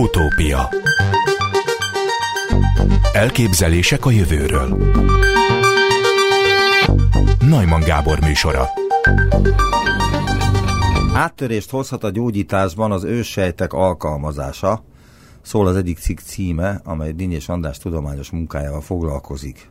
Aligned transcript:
Utópia. 0.00 0.68
Elképzelések 3.12 4.06
a 4.06 4.10
jövőről. 4.10 4.92
Najman 7.40 7.80
Gábor 7.80 8.20
műsora. 8.20 8.68
Áttörést 11.14 11.70
hozhat 11.70 12.04
a 12.04 12.10
gyógyításban 12.10 12.92
az 12.92 13.04
őssejtek 13.04 13.72
alkalmazása, 13.72 14.84
szól 15.42 15.66
az 15.66 15.76
egyik 15.76 15.98
cikk 15.98 16.18
címe, 16.18 16.80
amely 16.84 17.12
Dinyés 17.12 17.48
András 17.48 17.78
tudományos 17.78 18.30
munkájával 18.30 18.80
foglalkozik. 18.80 19.70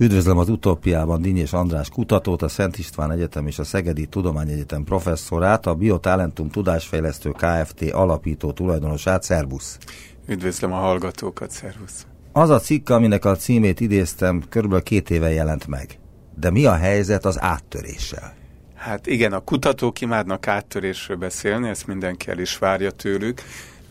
Üdvözlöm 0.00 0.38
az 0.38 0.48
utópiában 0.48 1.22
Dinyés 1.22 1.52
András 1.52 1.88
kutatót, 1.88 2.42
a 2.42 2.48
Szent 2.48 2.78
István 2.78 3.10
Egyetem 3.10 3.46
és 3.46 3.58
a 3.58 3.64
Szegedi 3.64 4.06
Tudományegyetem 4.06 4.84
professzorát, 4.84 5.66
a 5.66 5.74
Biotalentum 5.74 6.48
Tudásfejlesztő 6.48 7.30
Kft. 7.30 7.82
alapító 7.92 8.52
tulajdonosát, 8.52 9.22
szervusz! 9.22 9.78
Üdvözlöm 10.26 10.72
a 10.72 10.76
hallgatókat, 10.76 11.50
szervusz! 11.50 12.06
Az 12.32 12.50
a 12.50 12.58
cikk, 12.58 12.88
aminek 12.88 13.24
a 13.24 13.36
címét 13.36 13.80
idéztem, 13.80 14.42
körülbelül 14.48 14.84
két 14.84 15.10
éve 15.10 15.30
jelent 15.30 15.66
meg. 15.66 15.98
De 16.38 16.50
mi 16.50 16.66
a 16.66 16.74
helyzet 16.74 17.24
az 17.24 17.40
áttöréssel? 17.40 18.34
Hát 18.74 19.06
igen, 19.06 19.32
a 19.32 19.40
kutatók 19.40 20.00
imádnak 20.00 20.48
áttörésről 20.48 21.16
beszélni, 21.16 21.68
ezt 21.68 21.86
mindenki 21.86 22.30
el 22.30 22.38
is 22.38 22.58
várja 22.58 22.90
tőlük. 22.90 23.42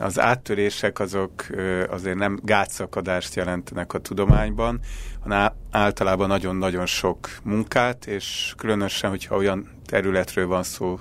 Az 0.02 0.20
áttörések 0.20 1.00
azok 1.00 1.46
azért 1.90 2.18
nem 2.18 2.40
gátszakadást 2.44 3.36
jelentenek 3.36 3.94
a 3.94 4.00
tudományban, 4.00 4.80
hanem 5.20 5.52
általában 5.72 6.28
nagyon-nagyon 6.28 6.86
sok 6.86 7.30
munkát, 7.44 8.08
és 8.08 8.54
különösen, 8.58 9.10
hogyha 9.10 9.36
olyan 9.36 9.70
területről 9.86 10.48
van 10.48 10.64
szó, 10.64 10.98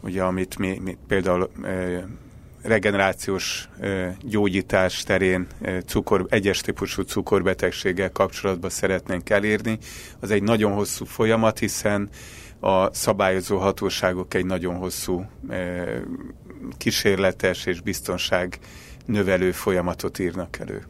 ugye, 0.00 0.22
amit 0.22 0.58
mi, 0.58 0.80
mi 0.84 0.96
például 1.06 1.50
regenerációs 2.62 3.68
gyógyítás 4.20 5.02
terén 5.02 5.46
cukor, 5.86 6.26
egyes 6.28 6.60
típusú 6.60 7.02
cukorbetegséggel 7.02 8.12
kapcsolatban 8.12 8.70
szeretnénk 8.70 9.30
elérni. 9.30 9.78
Az 10.20 10.30
egy 10.30 10.42
nagyon 10.42 10.72
hosszú 10.72 11.04
folyamat, 11.04 11.58
hiszen 11.58 12.08
a 12.60 12.94
szabályozó 12.94 13.58
hatóságok 13.58 14.34
egy 14.34 14.46
nagyon 14.46 14.74
hosszú 14.74 15.26
kísérletes 16.76 17.66
és 17.66 17.80
biztonság 17.80 18.58
növelő 19.06 19.52
folyamatot 19.52 20.18
írnak 20.18 20.58
elő. 20.58 20.82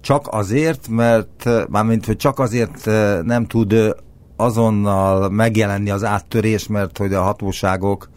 Csak 0.00 0.26
azért, 0.30 0.88
mert 0.88 1.48
mármint, 1.68 2.06
hogy 2.06 2.16
csak 2.16 2.38
azért 2.38 2.84
nem 3.24 3.46
tud 3.46 3.94
azonnal 4.36 5.30
megjelenni 5.30 5.90
az 5.90 6.04
áttörés, 6.04 6.66
mert 6.66 6.98
hogy 6.98 7.14
a 7.14 7.22
hatóságok 7.22 8.10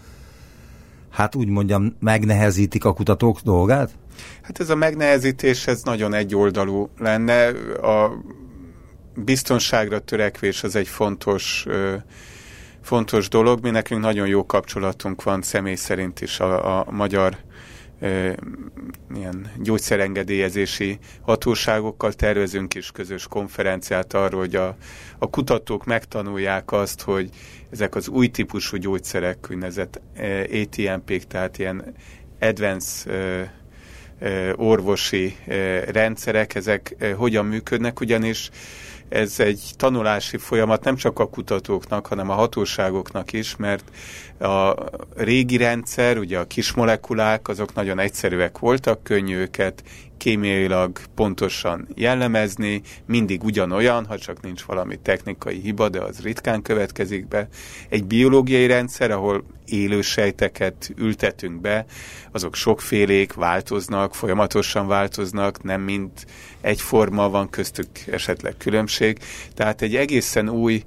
hát 1.09 1.35
úgy 1.35 1.47
mondjam, 1.47 1.95
megnehezítik 1.99 2.85
a 2.85 2.93
kutatók 2.93 3.39
dolgát? 3.39 3.91
Hát 4.41 4.59
ez 4.59 4.69
a 4.69 4.75
megnehezítés, 4.75 5.67
ez 5.67 5.81
nagyon 5.83 6.13
egyoldalú 6.13 6.89
lenne. 6.99 7.47
A 7.81 8.23
biztonságra 9.15 9.99
törekvés 9.99 10.63
az 10.63 10.75
egy 10.75 10.87
fontos 10.87 11.65
fontos 12.83 13.29
dolog. 13.29 13.61
Mi 13.61 13.69
nekünk 13.69 14.01
nagyon 14.01 14.27
jó 14.27 14.45
kapcsolatunk 14.45 15.23
van 15.23 15.41
személy 15.41 15.75
szerint 15.75 16.21
is 16.21 16.39
a, 16.39 16.79
a 16.79 16.91
magyar 16.91 17.37
ilyen 19.15 19.51
gyógyszerengedélyezési 19.57 20.97
hatóságokkal 21.21 22.13
tervezünk 22.13 22.73
is 22.73 22.91
közös 22.91 23.27
konferenciát 23.27 24.13
arról, 24.13 24.39
hogy 24.39 24.55
a, 24.55 24.75
a 25.17 25.29
kutatók 25.29 25.85
megtanulják 25.85 26.71
azt, 26.71 27.01
hogy 27.01 27.29
ezek 27.71 27.95
az 27.95 28.07
új 28.07 28.27
típusú 28.27 28.77
gyógyszerek, 28.77 29.47
úgynevezett 29.51 30.01
ATMP-k, 30.51 31.23
tehát 31.23 31.57
ilyen 31.57 31.93
advanced 32.39 33.51
orvosi 34.55 35.37
rendszerek, 35.91 36.55
ezek 36.55 36.95
hogyan 37.17 37.45
működnek, 37.45 37.99
ugyanis 37.99 38.49
ez 39.09 39.39
egy 39.39 39.71
tanulási 39.77 40.37
folyamat 40.37 40.83
nem 40.83 40.95
csak 40.95 41.19
a 41.19 41.29
kutatóknak, 41.29 42.07
hanem 42.07 42.29
a 42.29 42.33
hatóságoknak 42.33 43.33
is, 43.33 43.55
mert 43.55 43.83
a 44.43 44.75
régi 45.15 45.57
rendszer, 45.57 46.17
ugye 46.17 46.39
a 46.39 46.47
kis 46.47 46.73
molekulák, 46.73 47.47
azok 47.47 47.73
nagyon 47.73 47.99
egyszerűek 47.99 48.59
voltak, 48.59 49.03
könnyű 49.03 49.35
őket 49.35 49.83
kémiailag 50.17 50.99
pontosan 51.15 51.87
jellemezni, 51.95 52.81
mindig 53.05 53.43
ugyanolyan, 53.43 54.05
ha 54.05 54.17
csak 54.17 54.41
nincs 54.41 54.61
valami 54.61 54.99
technikai 55.01 55.59
hiba, 55.59 55.89
de 55.89 55.99
az 55.99 56.21
ritkán 56.21 56.61
következik 56.61 57.27
be. 57.27 57.47
Egy 57.89 58.05
biológiai 58.05 58.67
rendszer, 58.67 59.11
ahol 59.11 59.43
élő 59.65 60.01
sejteket 60.01 60.91
ültetünk 60.97 61.61
be, 61.61 61.85
azok 62.31 62.55
sokfélék, 62.55 63.33
változnak, 63.33 64.15
folyamatosan 64.15 64.87
változnak, 64.87 65.63
nem 65.63 65.81
mind 65.81 66.11
egyforma, 66.61 67.29
van 67.29 67.49
köztük 67.49 67.87
esetleg 68.11 68.57
különbség. 68.57 69.17
Tehát 69.53 69.81
egy 69.81 69.95
egészen 69.95 70.49
új 70.49 70.83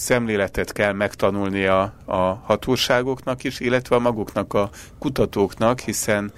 szemléletet 0.00 0.72
kell 0.72 0.92
megtanulni 0.92 1.64
a, 1.64 1.94
a 2.04 2.16
hatóságoknak 2.16 3.44
is, 3.44 3.60
illetve 3.60 3.96
a 3.96 3.98
maguknak 3.98 4.54
a 4.54 4.70
kutatóknak, 4.98 5.80
hiszen 5.80 6.32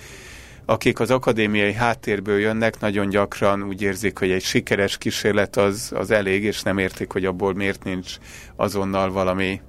akik 0.65 1.01
az 1.01 1.11
akadémiai 1.11 1.73
háttérből 1.73 2.39
jönnek, 2.39 2.81
nagyon 2.81 3.09
gyakran 3.09 3.63
úgy 3.63 3.83
érzik, 3.83 4.19
hogy 4.19 4.31
egy 4.31 4.43
sikeres 4.43 4.99
kísérlet 4.99 5.57
az, 5.57 5.93
az 5.95 6.11
elég, 6.11 6.45
és 6.45 6.63
nem 6.63 6.79
értik, 6.79 7.13
hogy 7.13 7.25
abból 7.25 7.55
miért 7.55 7.85
nincs 7.85 8.17
azonnal 8.57 9.13
valami 9.13 9.61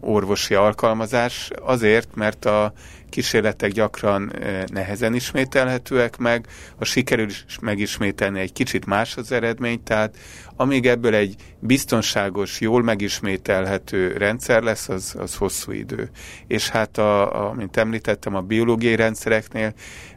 orvosi 0.00 0.54
alkalmazás, 0.54 1.50
azért, 1.62 2.14
mert 2.14 2.44
a 2.44 2.72
kísérletek 3.08 3.72
gyakran 3.72 4.32
nehezen 4.66 5.14
ismételhetőek 5.14 6.16
meg, 6.16 6.46
ha 6.78 6.84
sikerül 6.84 7.26
is 7.26 7.44
megismételni, 7.60 8.40
egy 8.40 8.52
kicsit 8.52 8.86
más 8.86 9.16
az 9.16 9.32
eredmény, 9.32 9.82
tehát 9.82 10.16
amíg 10.56 10.86
ebből 10.86 11.14
egy 11.14 11.34
biztonságos, 11.58 12.60
jól 12.60 12.82
megismételhető 12.82 14.16
rendszer 14.16 14.62
lesz, 14.62 14.88
az, 14.88 15.14
az 15.18 15.34
hosszú 15.34 15.72
idő. 15.72 16.10
És 16.46 16.68
hát, 16.68 16.98
a, 16.98 17.48
a, 17.48 17.52
mint 17.52 17.76
említettem, 17.76 18.34
a 18.34 18.40
biológiai 18.40 18.96
rendszereknél 18.96 19.72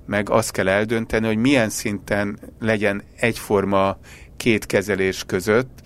meg 0.05 0.29
azt 0.29 0.51
kell 0.51 0.67
eldönteni, 0.67 1.25
hogy 1.25 1.37
milyen 1.37 1.69
szinten 1.69 2.39
legyen 2.59 3.03
egyforma 3.15 3.97
két 4.37 4.65
kezelés 4.65 5.23
között, 5.27 5.79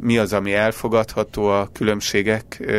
mi 0.00 0.18
az, 0.18 0.32
ami 0.32 0.52
elfogadható 0.52 1.46
a 1.46 1.68
különbségek 1.72 2.72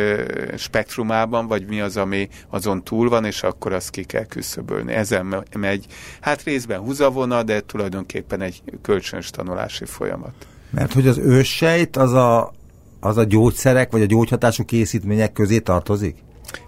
spektrumában, 0.56 1.46
vagy 1.46 1.66
mi 1.66 1.80
az, 1.80 1.96
ami 1.96 2.28
azon 2.48 2.84
túl 2.84 3.08
van, 3.08 3.24
és 3.24 3.42
akkor 3.42 3.72
azt 3.72 3.90
ki 3.90 4.04
kell 4.04 4.24
küszöbölni. 4.26 4.92
Ezen 4.92 5.44
megy, 5.58 5.86
hát 6.20 6.42
részben 6.42 6.80
húzavona, 6.80 7.42
de 7.42 7.60
tulajdonképpen 7.60 8.40
egy 8.40 8.62
kölcsönös 8.82 9.30
tanulási 9.30 9.84
folyamat. 9.84 10.34
Mert 10.70 10.92
hogy 10.92 11.06
az 11.06 11.18
őssejt 11.18 11.96
az 11.96 12.12
a, 12.12 12.52
az 13.00 13.16
a 13.16 13.24
gyógyszerek, 13.24 13.92
vagy 13.92 14.02
a 14.02 14.06
gyógyhatású 14.06 14.64
készítmények 14.64 15.32
közé 15.32 15.58
tartozik? 15.58 16.16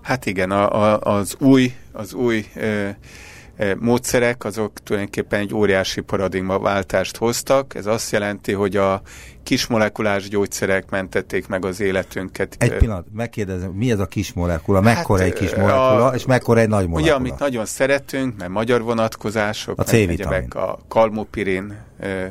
Hát 0.03 0.27
igen, 0.27 0.51
a, 0.51 0.83
a, 0.83 1.01
az 1.01 1.37
új, 1.39 1.73
az 1.93 2.15
új 2.15 2.45
ö, 2.57 2.89
módszerek 3.79 4.45
azok 4.45 4.73
tulajdonképpen 4.83 5.41
egy 5.41 5.55
óriási 5.55 6.01
paradigmaváltást 6.01 7.17
hoztak. 7.17 7.75
Ez 7.75 7.87
azt 7.87 8.13
jelenti, 8.13 8.53
hogy 8.53 8.77
a 8.77 9.03
kismolekulás 9.43 10.29
gyógyszerek 10.29 10.91
mentették 10.91 11.47
meg 11.47 11.65
az 11.65 11.81
életünket. 11.81 12.57
Egy 12.59 12.77
pillanat, 12.77 13.07
megkérdezem, 13.13 13.71
mi 13.71 13.91
ez 13.91 13.99
a 13.99 14.07
kis 14.07 14.33
molekula? 14.33 14.81
Mekkora 14.81 15.23
hát, 15.23 15.29
egy 15.29 15.39
kis 15.39 15.55
molekula, 15.55 16.07
a, 16.07 16.15
és 16.15 16.27
mekkora 16.27 16.61
egy 16.61 16.69
nagy 16.69 16.89
molekula? 16.89 17.17
Ugye, 17.17 17.29
amit 17.29 17.39
nagyon 17.39 17.65
szeretünk, 17.65 18.37
mert 18.37 18.51
magyar 18.51 18.83
vonatkozások, 18.83 19.79
a 19.79 19.83
C-vitamin. 19.83 20.49
a 20.51 20.79
kalmopirin 20.89 21.77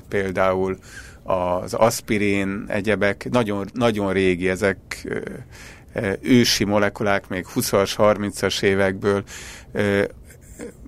például, 0.07 0.77
az 1.23 1.73
aspirin, 1.73 2.65
egyebek, 2.67 3.27
nagyon, 3.31 3.67
nagyon 3.73 4.13
régi, 4.13 4.49
ezek 4.49 5.07
ősi 6.21 6.63
molekulák, 6.63 7.27
még 7.27 7.45
20-as, 7.55 7.93
30-as 7.97 8.61
évekből 8.61 9.23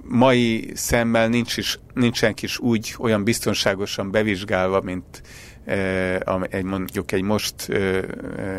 mai 0.10 0.72
szemmel 0.74 1.28
nincs 1.28 1.58
is, 1.58 1.80
nincsen 1.94 2.34
is 2.42 2.60
úgy 2.60 2.96
olyan 3.00 3.24
biztonságosan 3.24 4.12
bevizsgálva, 4.12 4.82
mint 4.82 5.22
egy, 6.50 6.64
mondjuk 6.64 7.12
egy 7.12 7.22
most 7.22 7.54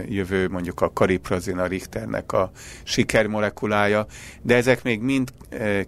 jövő 0.08 0.48
mondjuk 0.48 0.80
a 0.80 0.92
kariprazin, 0.92 1.58
a 1.58 1.66
Richternek 1.66 2.32
a 2.32 2.50
sikermolekulája, 2.82 4.06
de 4.42 4.56
ezek 4.56 4.82
még 4.82 5.00
mind 5.00 5.32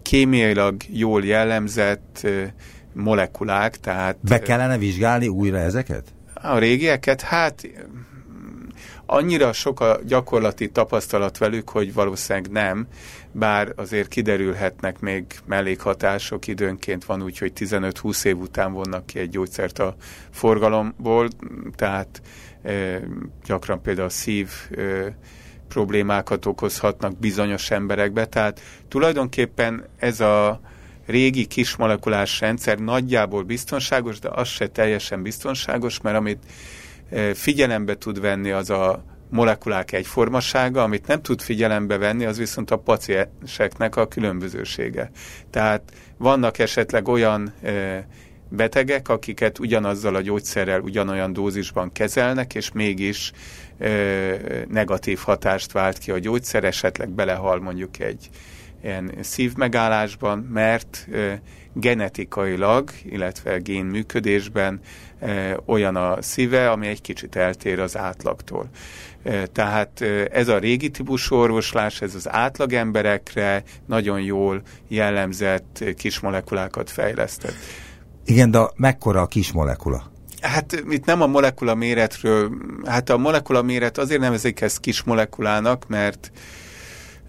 kémiailag 0.03 0.77
jól 0.89 1.25
jellemzett 1.25 2.27
molekulák, 2.93 3.81
tehát... 3.81 4.17
Be 4.21 4.39
kellene 4.39 4.79
vizsgálni 4.79 5.29
újra 5.29 5.59
ezeket? 5.59 6.05
A 6.35 6.59
régieket? 6.59 7.21
Hát 7.21 7.69
annyira 9.07 9.53
sok 9.53 9.81
a 9.81 9.99
gyakorlati 10.07 10.71
tapasztalat 10.71 11.39
velük, 11.39 11.69
hogy 11.69 11.95
valószínűleg 11.95 12.51
nem, 12.51 12.87
bár 13.33 13.73
azért 13.77 14.09
kiderülhetnek 14.09 15.01
még 15.01 15.25
mellékhatások, 15.45 16.47
időnként 16.47 17.05
van 17.05 17.23
úgy, 17.23 17.39
hogy 17.39 17.53
15-20 17.57 18.25
év 18.25 18.39
után 18.39 18.73
vonnak 18.73 19.07
ki 19.07 19.19
egy 19.19 19.31
gyógyszert 19.31 19.79
a 19.79 19.95
forgalomból, 20.31 21.29
tehát 21.77 22.23
e, 22.63 23.01
gyakran 23.45 23.83
például 23.83 24.07
a 24.07 24.11
szív 24.11 24.51
e, 24.77 24.83
problémákat 25.69 26.47
okozhatnak 26.47 27.19
bizonyos 27.19 27.71
emberekbe, 27.71 28.27
tehát 28.27 28.61
tulajdonképpen 28.89 29.85
ez 29.99 30.21
a 30.21 30.61
régi 31.07 31.47
kismolekulás 31.47 32.41
rendszer 32.41 32.79
nagyjából 32.79 33.43
biztonságos, 33.43 34.19
de 34.19 34.29
az 34.29 34.49
se 34.49 34.69
teljesen 34.69 35.23
biztonságos, 35.23 36.01
mert 36.01 36.17
amit 36.17 36.39
figyelembe 37.35 37.95
tud 37.95 38.21
venni 38.21 38.51
az 38.51 38.71
a 38.71 39.05
molekulák 39.31 39.93
egyformasága, 39.93 40.83
amit 40.83 41.07
nem 41.07 41.23
tud 41.23 41.41
figyelembe 41.41 41.97
venni, 41.97 42.25
az 42.25 42.39
viszont 42.39 42.71
a 42.71 42.77
pacienseknek 42.77 43.97
a 43.97 44.09
különbözősége. 44.09 45.11
Tehát 45.51 45.83
vannak 46.17 46.59
esetleg 46.59 47.09
olyan 47.09 47.53
betegek, 48.49 49.09
akiket 49.09 49.59
ugyanazzal 49.59 50.15
a 50.15 50.21
gyógyszerrel 50.21 50.81
ugyanolyan 50.81 51.33
dózisban 51.33 51.93
kezelnek, 51.93 52.55
és 52.55 52.73
mégis 52.73 53.33
negatív 54.69 55.19
hatást 55.19 55.73
vált 55.73 55.99
ki 55.99 56.11
a 56.11 56.19
gyógyszer, 56.19 56.65
esetleg 56.65 57.11
belehal 57.11 57.61
mondjuk 57.61 57.99
egy 57.99 58.29
ilyen 58.83 59.13
szívmegállásban, 59.21 60.39
mert 60.39 61.09
genetikailag, 61.73 62.91
illetve 63.05 63.59
gén 63.59 63.85
működésben 63.85 64.81
olyan 65.67 65.97
a 65.97 66.23
szíve, 66.23 66.71
ami 66.71 66.87
egy 66.87 67.01
kicsit 67.01 67.37
eltér 67.37 67.81
az 67.81 67.97
átlagtól. 67.97 68.69
Tehát 69.53 70.01
ez 70.33 70.49
a 70.49 70.59
régi 70.59 70.91
típusú 70.91 71.37
orvoslás, 71.37 72.01
ez 72.01 72.15
az 72.15 72.29
átlagemberekre 72.31 73.63
nagyon 73.87 74.21
jól 74.21 74.63
jellemzett 74.89 75.85
kismolekulákat 75.97 76.91
fejlesztett. 76.91 77.55
Igen, 78.25 78.51
de 78.51 78.61
mekkora 78.77 79.21
a 79.21 79.27
kismolekula? 79.27 80.11
Hát 80.41 80.83
itt 80.91 81.05
nem 81.05 81.23
a 81.23 81.27
molekula 81.27 81.75
méretről, 81.75 82.51
hát 82.85 83.11
a 83.11 83.17
molekula 83.17 83.63
méret 83.63 83.99
azért 83.99 84.21
nevezik 84.21 84.61
ezt 84.61 84.81
kis 84.81 85.03
molekulának, 85.03 85.89
mert 85.89 86.31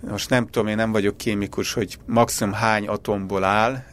most 0.09 0.29
nem 0.29 0.47
tudom, 0.47 0.67
én 0.67 0.75
nem 0.75 0.91
vagyok 0.91 1.17
kémikus, 1.17 1.73
hogy 1.73 1.97
maximum 2.05 2.53
hány 2.53 2.87
atomból 2.87 3.43
áll, 3.43 3.83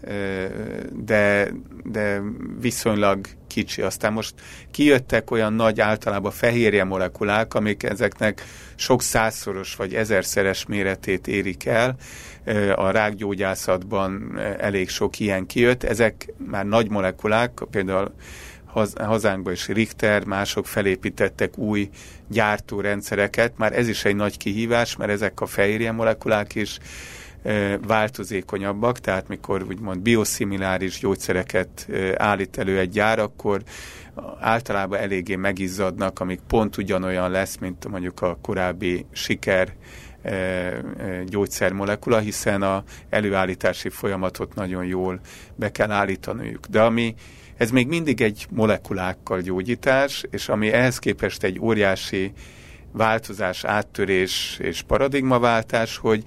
de, 0.93 1.51
de 1.85 2.23
viszonylag 2.61 3.27
kicsi. 3.51 3.83
Aztán 3.83 4.13
most 4.13 4.35
kijöttek 4.71 5.31
olyan 5.31 5.53
nagy 5.53 5.81
általában 5.81 6.33
fehérje 6.33 6.85
molekulák, 6.85 7.55
amik 7.55 7.83
ezeknek 7.83 8.45
sok 8.75 9.03
százszoros 9.03 9.77
vagy 9.77 9.95
ezerszeres 9.95 10.67
méretét 10.67 11.27
érik 11.27 11.67
el. 11.67 11.97
A 12.75 12.91
rákgyógyászatban 12.91 14.39
elég 14.59 14.89
sok 14.89 15.19
ilyen 15.19 15.47
kijött. 15.47 15.85
Ezek 15.85 16.33
már 16.51 16.67
nagy 16.67 16.91
molekulák, 16.91 17.63
például 17.71 18.15
hazánkban 18.97 19.53
is 19.53 19.69
Richter, 19.69 20.25
mások 20.25 20.67
felépítettek 20.67 21.59
új 21.59 21.89
gyártórendszereket. 22.29 23.53
Már 23.57 23.79
ez 23.79 23.89
is 23.89 24.05
egy 24.05 24.17
nagy 24.17 24.37
kihívás, 24.37 24.97
mert 24.97 25.11
ezek 25.11 25.41
a 25.41 25.47
fehérje 25.47 25.93
molekulák 25.93 26.55
is 26.55 26.79
változékonyabbak, 27.87 28.99
tehát 28.99 29.29
mikor 29.29 29.63
úgymond 29.63 30.01
bioszimiláris 30.01 30.99
gyógyszereket 30.99 31.89
állít 32.17 32.59
elő 32.59 32.79
egy 32.79 32.91
gyár, 32.91 33.19
akkor 33.19 33.63
általában 34.41 34.99
eléggé 34.99 35.37
megizzadnak, 35.37 36.21
amik 36.21 36.41
pont 36.47 36.77
ugyanolyan 36.77 37.31
lesz, 37.31 37.57
mint 37.57 37.89
mondjuk 37.89 38.23
a 38.23 38.39
korábbi 38.43 39.07
siker 39.13 39.73
gyógyszermolekula, 41.27 42.19
hiszen 42.19 42.63
a 42.63 42.83
előállítási 43.09 43.89
folyamatot 43.89 44.55
nagyon 44.55 44.85
jól 44.85 45.21
be 45.55 45.71
kell 45.71 45.91
állítaniuk. 45.91 46.67
De 46.67 46.83
ami 46.83 47.15
ez 47.57 47.71
még 47.71 47.87
mindig 47.87 48.21
egy 48.21 48.47
molekulákkal 48.51 49.41
gyógyítás, 49.41 50.25
és 50.31 50.49
ami 50.49 50.73
ehhez 50.73 50.99
képest 50.99 51.43
egy 51.43 51.61
óriási 51.61 52.33
változás, 52.93 53.65
áttörés 53.65 54.59
és 54.63 54.83
paradigmaváltás, 54.83 55.97
hogy 55.97 56.23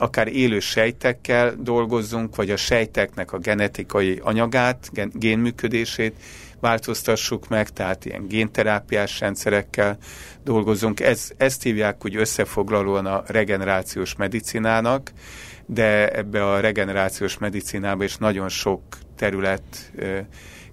akár 0.00 0.28
élő 0.28 0.60
sejtekkel 0.60 1.54
dolgozzunk, 1.58 2.36
vagy 2.36 2.50
a 2.50 2.56
sejteknek 2.56 3.32
a 3.32 3.38
genetikai 3.38 4.20
anyagát, 4.22 4.88
gen, 4.92 5.10
génműködését 5.14 6.14
változtassuk 6.60 7.48
meg, 7.48 7.68
tehát 7.68 8.04
ilyen 8.04 8.26
génterápiás 8.26 9.20
rendszerekkel 9.20 9.98
dolgozunk. 10.44 11.00
Ez, 11.00 11.30
ezt 11.36 11.62
hívják 11.62 12.04
úgy 12.04 12.16
összefoglalóan 12.16 13.06
a 13.06 13.22
regenerációs 13.26 14.16
medicinának, 14.16 15.12
de 15.66 16.10
ebbe 16.10 16.46
a 16.52 16.60
regenerációs 16.60 17.38
medicinába 17.38 18.04
is 18.04 18.16
nagyon 18.16 18.48
sok 18.48 18.82
terület 19.16 19.92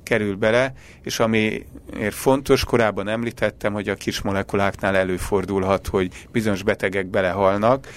kerül 0.03 0.35
bele, 0.35 0.73
és 1.03 1.19
amiért 1.19 1.65
fontos, 2.09 2.63
korábban 2.63 3.07
említettem, 3.07 3.73
hogy 3.73 3.89
a 3.89 3.95
kis 3.95 4.21
molekuláknál 4.21 4.95
előfordulhat, 4.95 5.87
hogy 5.87 6.11
bizonyos 6.31 6.63
betegek 6.63 7.07
belehalnak. 7.07 7.87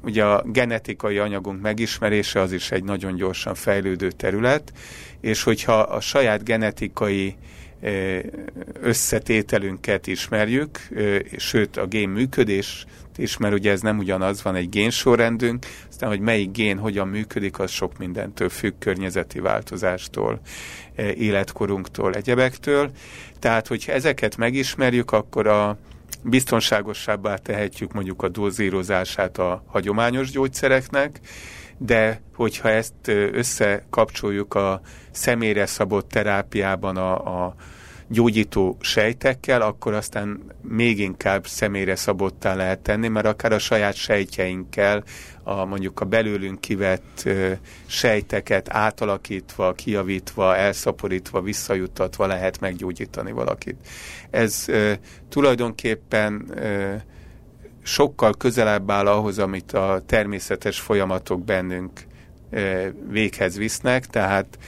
Ugye 0.00 0.24
a 0.24 0.42
genetikai 0.46 1.18
anyagunk 1.18 1.62
megismerése 1.62 2.40
az 2.40 2.52
is 2.52 2.70
egy 2.70 2.84
nagyon 2.84 3.14
gyorsan 3.14 3.54
fejlődő 3.54 4.10
terület, 4.10 4.72
és 5.20 5.42
hogyha 5.42 5.78
a 5.78 6.00
saját 6.00 6.44
genetikai 6.44 7.36
összetételünket 8.80 10.06
ismerjük, 10.06 10.88
sőt 11.36 11.76
a 11.76 11.86
gén 11.86 12.08
működés 12.08 12.84
is, 13.16 13.36
mert 13.36 13.54
ugye 13.54 13.70
ez 13.70 13.80
nem 13.80 13.98
ugyanaz, 13.98 14.42
van 14.42 14.54
egy 14.54 14.68
génsorrendünk, 14.68 15.66
aztán, 15.88 16.08
hogy 16.08 16.20
melyik 16.20 16.50
gén 16.50 16.78
hogyan 16.78 17.08
működik, 17.08 17.58
az 17.58 17.70
sok 17.70 17.98
mindentől 17.98 18.48
függ, 18.48 18.72
környezeti 18.78 19.40
változástól, 19.40 20.40
életkorunktól, 20.96 22.14
egyebektől. 22.14 22.90
Tehát, 23.38 23.66
hogyha 23.66 23.92
ezeket 23.92 24.36
megismerjük, 24.36 25.10
akkor 25.10 25.46
a 25.46 25.78
biztonságosabbá 26.24 27.36
tehetjük 27.36 27.92
mondjuk 27.92 28.22
a 28.22 28.28
dózírozását 28.28 29.38
a 29.38 29.64
hagyományos 29.66 30.30
gyógyszereknek, 30.30 31.20
de 31.78 32.20
hogyha 32.34 32.68
ezt 32.68 33.08
összekapcsoljuk 33.32 34.54
a 34.54 34.80
személyre 35.10 35.66
szabott 35.66 36.08
terápiában 36.08 36.96
a, 36.96 37.44
a 37.44 37.54
gyógyító 38.08 38.76
sejtekkel, 38.80 39.62
akkor 39.62 39.94
aztán 39.94 40.40
még 40.62 40.98
inkább 40.98 41.46
személyre 41.46 41.96
szabottá 41.96 42.54
lehet 42.54 42.80
tenni, 42.80 43.08
mert 43.08 43.26
akár 43.26 43.52
a 43.52 43.58
saját 43.58 43.94
sejtjeinkkel, 43.94 45.04
a, 45.44 45.64
mondjuk 45.64 46.00
a 46.00 46.04
belőlünk 46.04 46.60
kivett 46.60 47.22
ö, 47.24 47.52
sejteket 47.86 48.68
átalakítva, 48.70 49.72
kijavítva, 49.72 50.56
elszaporítva, 50.56 51.40
visszajuttatva 51.40 52.26
lehet 52.26 52.60
meggyógyítani 52.60 53.32
valakit. 53.32 53.76
Ez 54.30 54.66
tulajdonképpen 55.28 56.54
sokkal 57.82 58.34
közelebb 58.38 58.90
áll 58.90 59.06
ahhoz, 59.06 59.38
amit 59.38 59.72
a 59.72 60.02
természetes 60.06 60.80
folyamatok 60.80 61.44
bennünk 61.44 61.90
véghez 63.08 63.56
visznek, 63.56 64.06
tehát 64.06 64.58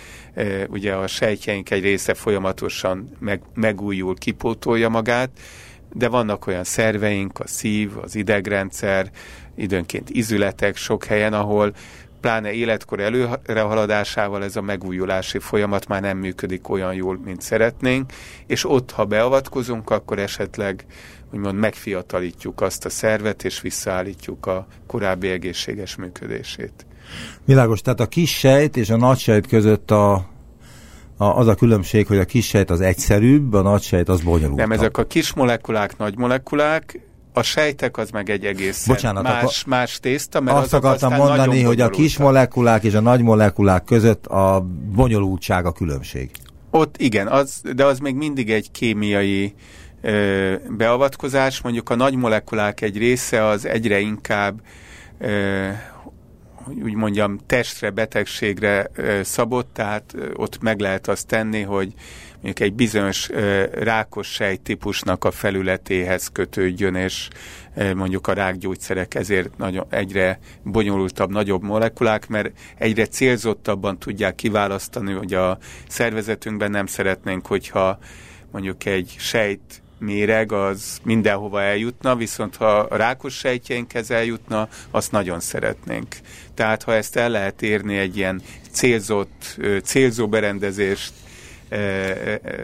ugye 0.69 0.95
a 0.95 1.07
sejtjeink 1.07 1.71
egy 1.71 1.83
része 1.83 2.15
folyamatosan 2.15 3.11
meg, 3.19 3.43
megújul, 3.55 4.17
kipótolja 4.17 4.89
magát, 4.89 5.31
de 5.93 6.09
vannak 6.09 6.47
olyan 6.47 6.65
szerveink, 6.65 7.39
a 7.39 7.47
szív, 7.47 7.91
az 8.03 8.15
idegrendszer, 8.15 9.11
időnként 9.55 10.11
izületek 10.11 10.77
sok 10.77 11.05
helyen, 11.05 11.33
ahol 11.33 11.73
pláne 12.21 12.53
életkor 12.53 13.01
előrehaladásával 13.01 14.45
ez 14.45 14.57
a 14.57 14.61
megújulási 14.61 15.39
folyamat 15.39 15.89
már 15.89 16.01
nem 16.01 16.19
működik 16.19 16.69
olyan 16.69 16.95
jól, 16.95 17.21
mint 17.25 17.41
szeretnénk, 17.41 18.13
és 18.47 18.65
ott, 18.65 18.91
ha 18.91 19.05
beavatkozunk, 19.05 19.91
akkor 19.91 20.19
esetleg 20.19 20.85
úgymond 21.33 21.59
megfiatalítjuk 21.59 22.61
azt 22.61 22.85
a 22.85 22.89
szervet, 22.89 23.45
és 23.45 23.61
visszaállítjuk 23.61 24.47
a 24.47 24.67
korábbi 24.87 25.29
egészséges 25.29 25.97
működését. 25.97 26.87
Világos, 27.45 27.81
tehát 27.81 28.01
a 28.01 28.07
kis 28.07 28.39
sejt 28.39 28.77
és 28.77 28.91
a 28.91 28.97
nagy 28.97 29.19
sejt 29.19 29.47
között 29.47 29.91
a, 29.91 30.29
a, 31.17 31.25
az 31.25 31.47
a 31.47 31.55
különbség, 31.55 32.07
hogy 32.07 32.19
a 32.19 32.25
kis 32.25 32.47
sejt 32.47 32.71
az 32.71 32.81
egyszerűbb, 32.81 33.53
a 33.53 33.63
nagy 33.63 33.83
sejt 33.83 34.09
az 34.09 34.21
bonyolult. 34.21 34.57
Nem, 34.59 34.73
ezek 34.73 34.99
a 34.99 35.05
kis 35.05 35.35
molekulák, 35.35 35.97
nagy 35.99 36.17
molekulák, 36.19 37.01
a 37.33 37.43
sejtek 37.43 37.97
az 37.97 38.11
meg 38.11 38.31
egy 38.31 38.45
egész 38.45 38.87
Bocsánat, 38.87 39.23
más, 39.23 39.65
más 39.65 40.01
tészta, 40.01 40.41
mert 40.41 40.57
azt 40.57 40.75
akartam 40.75 41.15
mondani, 41.15 41.63
hogy 41.63 41.81
a 41.81 41.89
kis 41.89 42.19
molekulák 42.19 42.85
és 42.85 42.95
a 42.95 43.01
nagy 43.01 43.23
molekulák 43.23 43.85
között 43.85 44.27
a 44.27 44.67
bonyolultság 44.95 45.67
a 45.67 45.73
különbség. 45.73 46.31
Ott 46.71 46.97
igen, 46.99 47.27
az, 47.27 47.63
de 47.75 47.85
az 47.85 47.99
még 47.99 48.15
mindig 48.15 48.51
egy 48.51 48.71
kémiai 48.71 49.55
ö, 50.01 50.55
beavatkozás. 50.77 51.61
Mondjuk 51.61 51.91
a 51.91 51.95
nagy 51.95 52.15
molekulák 52.15 52.81
egy 52.81 52.99
része 52.99 53.47
az 53.47 53.67
egyre 53.67 53.99
inkább 53.99 54.61
ö, 55.19 55.69
úgy 56.83 56.95
mondjam, 56.95 57.39
testre, 57.47 57.91
betegségre 57.91 58.91
szabott, 59.23 59.69
tehát 59.73 60.15
ott 60.35 60.63
meg 60.63 60.81
lehet 60.81 61.09
azt 61.09 61.27
tenni, 61.27 61.63
hogy 61.63 61.93
mondjuk 62.35 62.61
egy 62.61 62.75
bizonyos 62.75 63.29
rákos 63.73 64.27
sejtípusnak 64.27 65.25
a 65.25 65.31
felületéhez 65.31 66.29
kötődjön, 66.33 66.95
és 66.95 67.29
mondjuk 67.95 68.27
a 68.27 68.33
rákgyógyszerek 68.33 69.15
ezért 69.15 69.59
nagyon, 69.59 69.87
egyre 69.91 70.39
bonyolultabb, 70.63 71.31
nagyobb 71.31 71.63
molekulák, 71.63 72.29
mert 72.29 72.51
egyre 72.79 73.07
célzottabban 73.07 73.99
tudják 73.99 74.35
kiválasztani, 74.35 75.13
hogy 75.13 75.35
a 75.35 75.59
szervezetünkben 75.89 76.71
nem 76.71 76.87
szeretnénk, 76.87 77.47
hogyha 77.47 77.99
mondjuk 78.51 78.85
egy 78.85 79.15
sejt 79.19 79.83
méreg 79.99 80.53
az 80.53 80.99
mindenhova 81.03 81.63
eljutna, 81.63 82.17
viszont 82.17 82.57
ha 82.57 82.79
a 82.79 82.97
rákos 82.97 83.35
sejtjeinkhez 83.35 84.11
eljutna, 84.11 84.69
azt 84.91 85.13
nagyon 85.13 85.41
szeretnénk. 85.41 86.17
Tehát 86.55 86.83
ha 86.83 86.95
ezt 86.95 87.17
el 87.17 87.31
lehet 87.31 87.63
érni 87.63 87.97
egy 87.97 88.17
ilyen 88.17 88.43
célzott, 88.71 89.61
célzó 89.83 90.29
berendezést 90.29 91.13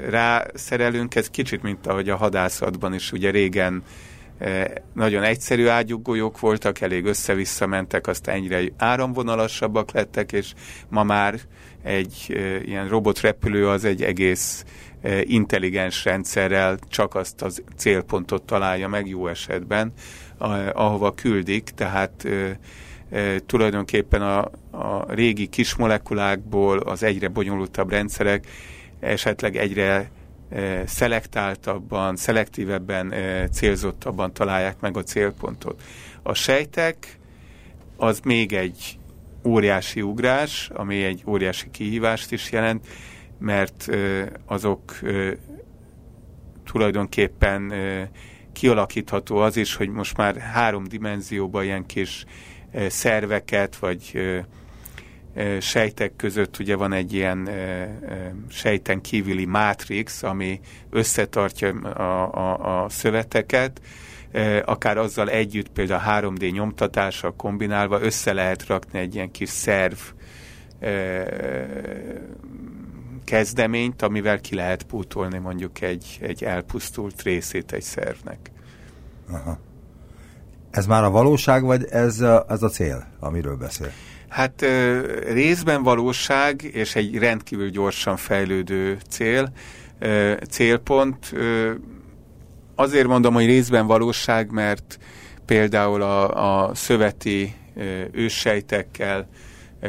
rászerelünk, 0.08 1.14
ez 1.14 1.30
kicsit, 1.30 1.62
mint 1.62 1.86
ahogy 1.86 2.08
a 2.08 2.16
hadászatban 2.16 2.94
is 2.94 3.12
ugye 3.12 3.30
régen 3.30 3.82
nagyon 4.94 5.22
egyszerű 5.22 5.66
ágyuggolyók 5.66 6.40
voltak, 6.40 6.80
elég 6.80 7.04
össze-vissza 7.04 7.66
mentek, 7.66 8.06
aztán 8.06 8.34
egyre 8.34 8.62
áramvonalasabbak 8.76 9.92
lettek, 9.92 10.32
és 10.32 10.52
ma 10.88 11.02
már 11.02 11.40
egy 11.82 12.40
ilyen 12.64 12.88
robotrepülő 12.88 13.68
az 13.68 13.84
egy 13.84 14.02
egész 14.02 14.64
intelligens 15.22 16.04
rendszerrel 16.04 16.78
csak 16.88 17.14
azt 17.14 17.42
a 17.42 17.48
célpontot 17.76 18.42
találja 18.42 18.88
meg 18.88 19.08
jó 19.08 19.26
esetben, 19.26 19.92
ahova 20.72 21.14
küldik, 21.14 21.64
tehát 21.64 22.28
tulajdonképpen 23.46 24.22
a, 24.22 24.50
a 24.70 25.12
régi 25.12 25.46
kismolekulákból 25.46 26.78
az 26.78 27.02
egyre 27.02 27.28
bonyolultabb 27.28 27.90
rendszerek 27.90 28.46
esetleg 29.00 29.56
egyre 29.56 30.10
szelektáltabban, 30.86 32.16
szelektívebben, 32.16 33.14
célzottabban 33.52 34.32
találják 34.32 34.80
meg 34.80 34.96
a 34.96 35.02
célpontot. 35.02 35.82
A 36.22 36.34
sejtek 36.34 37.18
az 37.96 38.20
még 38.24 38.52
egy 38.52 38.98
óriási 39.44 40.02
ugrás, 40.02 40.70
ami 40.74 41.04
egy 41.04 41.22
óriási 41.26 41.70
kihívást 41.70 42.32
is 42.32 42.52
jelent, 42.52 42.86
mert 43.42 43.88
azok 44.46 44.98
tulajdonképpen 46.64 47.72
kialakítható 48.52 49.36
az 49.36 49.56
is, 49.56 49.74
hogy 49.74 49.88
most 49.88 50.16
már 50.16 50.36
három 50.36 50.84
dimenzióban 50.84 51.64
ilyen 51.64 51.86
kis 51.86 52.24
szerveket, 52.88 53.76
vagy 53.76 54.20
sejtek 55.60 56.16
között 56.16 56.58
ugye 56.58 56.76
van 56.76 56.92
egy 56.92 57.12
ilyen 57.12 57.48
sejten 58.48 59.00
kívüli 59.00 59.44
mátrix, 59.44 60.22
ami 60.22 60.60
összetartja 60.90 61.68
a, 61.68 62.34
a, 62.34 62.84
a 62.84 62.88
szöveteket, 62.88 63.80
akár 64.64 64.98
azzal 64.98 65.30
együtt 65.30 65.68
például 65.68 66.24
a 66.24 66.30
3D 66.30 66.52
nyomtatással 66.52 67.34
kombinálva 67.36 68.00
össze 68.00 68.32
lehet 68.32 68.66
rakni 68.66 68.98
egy 68.98 69.14
ilyen 69.14 69.30
kis 69.30 69.48
szerv 69.48 69.98
kezdeményt, 73.24 74.02
amivel 74.02 74.40
ki 74.40 74.54
lehet 74.54 74.82
pótolni 74.82 75.38
mondjuk 75.38 75.80
egy, 75.80 76.18
egy 76.20 76.44
elpusztult 76.44 77.22
részét 77.22 77.72
egy 77.72 77.82
szervnek. 77.82 78.50
Aha. 79.30 79.58
Ez 80.70 80.86
már 80.86 81.04
a 81.04 81.10
valóság, 81.10 81.62
vagy 81.62 81.84
ez 81.84 82.20
a, 82.20 82.44
ez 82.48 82.62
a 82.62 82.68
cél, 82.68 83.06
amiről 83.20 83.56
beszél? 83.56 83.92
Hát 84.28 84.66
részben 85.28 85.82
valóság, 85.82 86.62
és 86.62 86.94
egy 86.94 87.18
rendkívül 87.18 87.68
gyorsan 87.68 88.16
fejlődő 88.16 88.98
cél, 89.08 89.52
célpont. 90.50 91.34
Azért 92.74 93.06
mondom, 93.06 93.34
hogy 93.34 93.46
részben 93.46 93.86
valóság, 93.86 94.50
mert 94.50 94.98
például 95.46 96.02
a, 96.02 96.66
a 96.66 96.74
szöveti 96.74 97.54
őssejtekkel, 98.12 99.28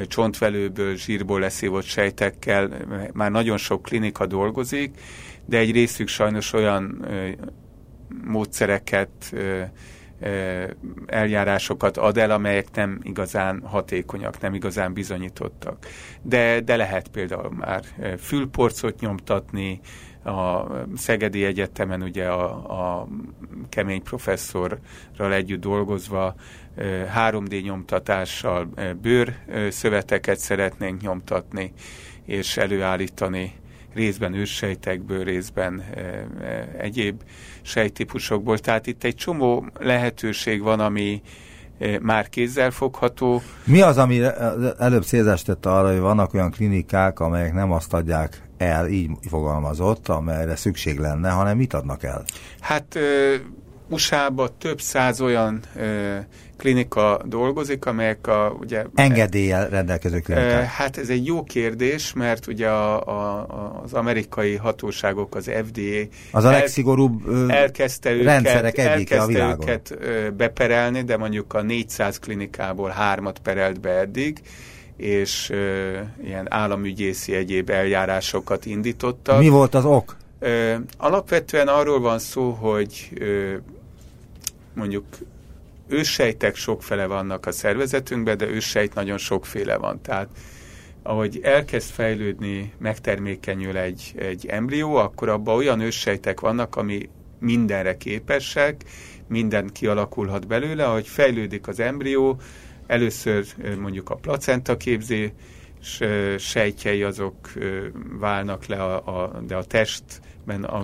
csontvelőből, 0.07 0.95
zsírból 0.95 1.39
leszívott 1.39 1.83
sejtekkel 1.83 2.69
már 3.13 3.31
nagyon 3.31 3.57
sok 3.57 3.81
klinika 3.81 4.25
dolgozik, 4.25 4.99
de 5.45 5.57
egy 5.57 5.71
részük 5.71 6.07
sajnos 6.07 6.53
olyan 6.53 7.05
módszereket 8.25 9.33
eljárásokat 11.05 11.97
ad 11.97 12.17
el, 12.17 12.31
amelyek 12.31 12.67
nem 12.73 12.99
igazán 13.01 13.61
hatékonyak, 13.65 14.41
nem 14.41 14.53
igazán 14.53 14.93
bizonyítottak. 14.93 15.87
De, 16.21 16.59
de 16.59 16.75
lehet 16.75 17.07
például 17.07 17.49
már 17.49 17.83
fülporcot 18.17 18.99
nyomtatni, 18.99 19.79
a 20.25 20.67
Szegedi 20.95 21.45
Egyetemen 21.45 22.01
ugye 22.01 22.27
a, 22.27 22.99
a 22.99 23.07
kemény 23.69 24.03
professzorral 24.03 25.33
együtt 25.33 25.61
dolgozva 25.61 26.35
3D 27.17 27.63
nyomtatással 27.63 28.69
bőrszöveteket 29.01 30.37
szeretnénk 30.37 31.01
nyomtatni, 31.01 31.73
és 32.25 32.57
előállítani 32.57 33.53
részben 33.93 34.33
őssejtekből, 34.33 35.23
részben 35.23 35.83
egyéb 36.77 37.21
sejtípusokból. 37.61 38.57
Tehát 38.57 38.87
itt 38.87 39.03
egy 39.03 39.15
csomó 39.15 39.65
lehetőség 39.79 40.61
van, 40.61 40.79
ami 40.79 41.21
már 42.01 42.29
kézzel 42.29 42.71
fogható. 42.71 43.41
Mi 43.63 43.81
az, 43.81 43.97
ami 43.97 44.21
előbb 44.79 45.03
célzást 45.03 45.45
tette 45.45 45.71
arra, 45.71 45.91
hogy 45.91 45.99
vannak 45.99 46.33
olyan 46.33 46.51
klinikák, 46.51 47.19
amelyek 47.19 47.53
nem 47.53 47.71
azt 47.71 47.93
adják 47.93 48.41
el, 48.57 48.87
így 48.87 49.09
fogalmazott, 49.29 50.07
amelyre 50.07 50.55
szükség 50.55 50.99
lenne, 50.99 51.29
hanem 51.29 51.57
mit 51.57 51.73
adnak 51.73 52.03
el? 52.03 52.23
Hát 52.59 52.99
USA-ban 53.93 54.49
több 54.57 54.81
száz 54.81 55.21
olyan 55.21 55.59
ö, 55.75 56.15
klinika 56.57 57.21
dolgozik, 57.25 57.85
amelyek 57.85 58.27
a... 58.27 58.55
Ugye, 58.59 58.85
Engedéllyel 58.95 59.69
rendelkező 59.69 60.19
klinikák. 60.19 60.61
Ö, 60.61 60.63
hát 60.63 60.97
ez 60.97 61.09
egy 61.09 61.25
jó 61.25 61.43
kérdés, 61.43 62.13
mert 62.13 62.47
ugye 62.47 62.69
a, 62.69 63.07
a, 63.07 63.81
az 63.83 63.93
amerikai 63.93 64.55
hatóságok, 64.55 65.35
az 65.35 65.51
FDA... 65.65 66.15
Az 66.31 66.43
a 66.43 66.49
legszigorúbb 66.51 67.27
ö, 67.27 67.49
elkezdte 67.49 68.11
őket, 68.11 68.25
rendszerek 68.25 68.77
egyike 68.77 69.21
a 69.21 69.25
világon. 69.25 69.61
őket 69.61 69.97
ö, 69.99 70.29
beperelni, 70.29 71.01
de 71.01 71.17
mondjuk 71.17 71.53
a 71.53 71.61
400 71.61 72.19
klinikából 72.19 72.89
hármat 72.89 73.39
perelt 73.39 73.79
be 73.79 73.89
eddig, 73.89 74.41
és 74.97 75.49
ö, 75.49 75.97
ilyen 76.23 76.53
államügyészi 76.53 77.35
egyéb 77.35 77.69
eljárásokat 77.69 78.65
indítottak. 78.65 79.39
Mi 79.39 79.49
volt 79.49 79.75
az 79.75 79.85
ok? 79.85 80.15
Ö, 80.39 80.75
alapvetően 80.97 81.67
arról 81.67 81.99
van 81.99 82.19
szó, 82.19 82.49
hogy 82.49 83.09
ö, 83.19 83.53
mondjuk 84.75 85.05
őssejtek 85.87 86.55
sokfele 86.55 87.05
vannak 87.05 87.45
a 87.45 87.51
szervezetünkben, 87.51 88.37
de 88.37 88.47
őssejt 88.47 88.93
nagyon 88.93 89.17
sokféle 89.17 89.77
van. 89.77 90.01
Tehát 90.01 90.29
ahogy 91.01 91.39
elkezd 91.43 91.89
fejlődni, 91.89 92.73
megtermékenyül 92.77 93.77
egy, 93.77 94.13
egy 94.15 94.45
embrió, 94.45 94.95
akkor 94.95 95.29
abban 95.29 95.55
olyan 95.55 95.79
őssejtek 95.79 96.39
vannak, 96.39 96.75
ami 96.75 97.09
mindenre 97.39 97.97
képesek, 97.97 98.83
minden 99.27 99.67
kialakulhat 99.67 100.47
belőle, 100.47 100.85
ahogy 100.85 101.07
fejlődik 101.07 101.67
az 101.67 101.79
embrió, 101.79 102.39
először 102.87 103.45
mondjuk 103.79 104.09
a 104.09 104.15
placenta 104.15 104.77
képzés 104.77 105.31
sejtjei 106.37 107.03
azok 107.03 107.35
válnak 108.19 108.65
le, 108.65 108.83
a, 108.83 109.23
a, 109.23 109.41
de 109.47 109.55
a 109.55 109.63
test 109.63 110.03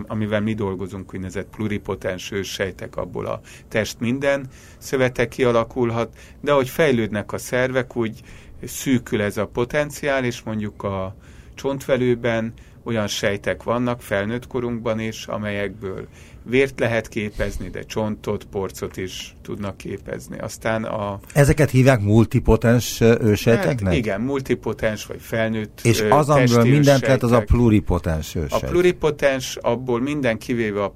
amivel 0.08 0.42
mi 0.42 0.54
dolgozunk, 0.54 1.13
úgynevezett 1.13 1.50
pluripotens 1.50 2.32
sejtek, 2.44 2.96
abból 2.96 3.25
a 3.25 3.42
test 3.68 4.00
minden 4.00 4.48
szövete 4.78 5.28
kialakulhat, 5.28 6.18
de 6.42 6.51
ahogy 6.51 6.70
fejlődnek 6.70 7.32
a 7.32 7.38
szervek, 7.38 7.96
úgy 7.96 8.22
szűkül 8.63 9.22
ez 9.22 9.38
a 9.38 9.48
potenciál, 9.48 10.25
és 10.25 10.42
mondjuk 10.42 10.84
a 10.84 11.16
csontvelőben 11.56 12.54
olyan 12.83 13.07
sejtek 13.07 13.63
vannak 13.63 14.01
felnőtt 14.01 14.48
korunkban 14.48 15.00
is, 15.00 15.25
amelyekből 15.25 16.07
vért 16.43 16.79
lehet 16.79 17.07
képezni, 17.07 17.69
de 17.69 17.83
csontot, 17.83 18.43
porcot 18.43 18.98
is 18.98 19.36
tudnak 19.41 19.77
képezni. 19.77 20.38
Aztán 20.39 20.83
a... 20.83 21.19
Ezeket 21.33 21.69
hívják 21.69 22.01
multipotens 22.01 23.01
ősejteknek? 23.01 23.86
Hát 23.86 23.93
igen, 23.93 24.21
multipotens 24.21 25.05
vagy 25.05 25.21
felnőtt 25.21 25.79
És 25.83 26.01
az, 26.09 26.29
amiből 26.29 26.63
mindent 26.63 27.01
lehet, 27.01 27.24
az 27.24 27.31
a 27.31 27.41
pluripotens 27.41 28.36
ősejt. 28.36 28.63
A 28.63 28.67
pluripotens, 28.67 29.55
abból 29.55 30.01
minden 30.01 30.38
kivéve 30.38 30.83
a 30.83 30.93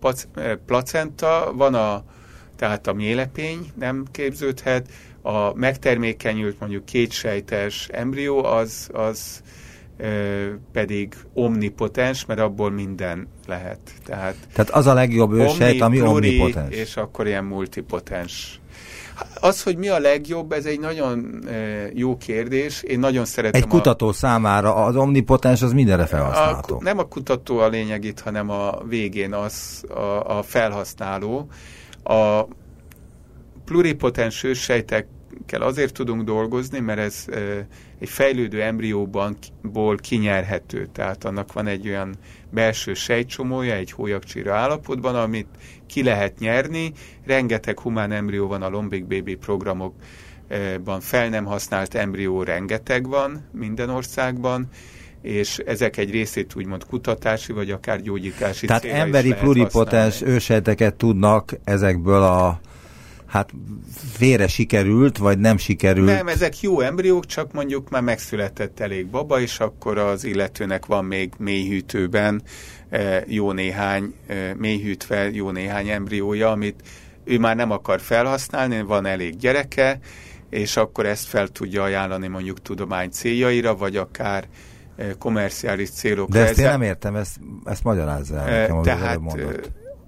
placenta, 0.66 1.52
van 1.56 1.74
a, 1.74 2.04
tehát 2.56 2.88
a 2.88 2.94
mélepény 2.94 3.72
nem 3.80 4.06
képződhet, 4.12 4.90
a 5.22 5.54
megtermékenyült 5.54 6.60
mondjuk 6.60 6.86
kétsejtes 6.86 7.88
embrió, 7.92 8.44
az, 8.44 8.90
az 8.94 9.42
pedig 10.72 11.14
omnipotens, 11.34 12.26
mert 12.26 12.40
abból 12.40 12.72
minden 12.72 13.28
lehet. 13.48 13.80
Tehát, 14.06 14.36
Tehát 14.54 14.70
az 14.70 14.88
a 14.88 14.94
legjobb 14.94 15.32
ősejt, 15.32 15.82
ami 15.82 16.02
omnipotens. 16.02 16.76
És 16.76 16.98
akkor 16.98 17.28
ilyen 17.28 17.44
multipotens. 17.44 18.62
Az, 19.40 19.64
hogy 19.64 19.78
mi 19.78 19.88
a 19.88 20.00
legjobb, 20.00 20.52
ez 20.52 20.66
egy 20.66 20.80
nagyon 20.80 21.44
jó 21.94 22.18
kérdés. 22.18 22.84
Én 22.84 23.00
nagyon 23.00 23.26
szeretem. 23.26 23.62
Egy 23.62 23.68
kutató 23.68 24.08
a, 24.08 24.14
számára 24.14 24.76
az 24.76 24.96
omnipotens 24.96 25.62
az 25.62 25.74
mindenre 25.74 26.06
felhasználható. 26.06 26.76
A, 26.76 26.84
nem 26.84 26.98
a 26.98 27.04
kutató 27.04 27.60
a 27.60 27.68
lényeg 27.68 28.04
itt, 28.04 28.20
hanem 28.20 28.50
a 28.50 28.84
végén 28.88 29.34
az 29.34 29.84
a, 29.90 30.38
a 30.38 30.44
felhasználó. 30.44 31.48
A 32.04 32.48
pluripotens 33.66 34.44
ősejtek 34.44 35.08
sejtekkel 35.44 35.62
azért 35.62 35.94
tudunk 35.94 36.24
dolgozni, 36.24 36.80
mert 36.80 37.00
ez 37.00 37.26
egy 38.00 38.10
fejlődő 38.10 38.62
embrióból 38.62 39.96
kinyerhető. 39.98 40.88
Tehát 40.92 41.24
annak 41.24 41.54
van 41.54 41.68
egy 41.68 41.88
olyan 41.88 42.16
belső 42.50 42.94
sejtcsomója, 42.94 43.74
egy 43.74 43.92
hólyagcsíra 43.92 44.56
állapotban, 44.56 45.16
amit 45.16 45.48
ki 45.88 46.04
lehet 46.04 46.40
nyerni. 46.40 46.92
Rengeteg 47.26 47.80
humán 47.80 48.12
embrió 48.12 48.48
van 48.48 48.62
a 48.62 48.70
Lombik 48.70 49.06
Baby 49.06 49.36
programokban, 49.36 51.00
fel 51.00 51.30
nem 51.30 51.46
használt 51.46 51.96
embrió 51.96 52.44
rengeteg 52.44 53.08
van 53.08 53.48
minden 53.52 53.90
országban, 53.90 54.68
és 55.22 55.58
ezek 55.58 55.98
egy 55.98 56.12
részét 56.12 56.56
úgymond 56.56 56.86
kutatási, 56.86 57.54
vagy 57.54 57.72
akár 57.72 58.02
gyógyítási 58.02 58.66
Tehát 58.66 58.86
emberi 58.86 59.34
pluripotens 59.34 60.22
ősejteket 60.22 60.96
tudnak 60.96 61.54
ezekből 61.64 62.22
a 62.22 62.60
hát 63.34 63.52
félre 64.12 64.48
sikerült, 64.48 65.18
vagy 65.18 65.40
nem 65.40 65.58
sikerült? 65.58 66.08
Nem, 66.08 66.28
ezek 66.28 66.62
jó 66.62 66.80
embriók, 66.80 67.26
csak 67.26 67.52
mondjuk 67.54 67.90
már 67.90 68.02
megszületett 68.02 68.80
elég 68.80 69.08
baba, 69.08 69.40
és 69.40 69.60
akkor 69.60 69.98
az 69.98 70.24
illetőnek 70.24 70.86
van 70.86 71.06
még 71.06 71.32
mélyhűtőben 71.38 72.42
eh, 72.90 73.22
jó 73.28 73.52
néhány, 73.52 74.14
eh, 74.28 74.54
mélyhűtve 74.58 75.30
jó 75.32 75.50
néhány 75.50 75.90
embriója, 75.90 76.52
amit 76.52 76.82
ő 77.24 77.40
már 77.40 77.56
nem 77.56 77.72
akar 77.72 78.02
felhasználni, 78.02 78.82
van 78.82 79.06
elég 79.06 79.38
gyereke, 79.38 80.00
és 80.50 80.78
akkor 80.78 81.06
ezt 81.06 81.26
fel 81.26 81.48
tudja 81.48 81.84
ajánlani 81.84 82.28
mondjuk 82.28 82.62
tudomány 82.62 83.10
céljaira, 83.10 83.76
vagy 83.76 83.96
akár 83.96 84.48
eh, 84.96 85.08
komerciális 85.20 85.90
célokra. 85.90 86.40
De 86.40 86.48
ezt 86.48 86.60
én 86.60 86.66
nem 86.66 86.82
értem, 86.82 87.16
ezt, 87.16 87.40
ezt 87.66 87.84
magyarázza 87.84 88.38
el 88.38 88.60
nekem, 88.60 88.82
Tehát 88.82 89.20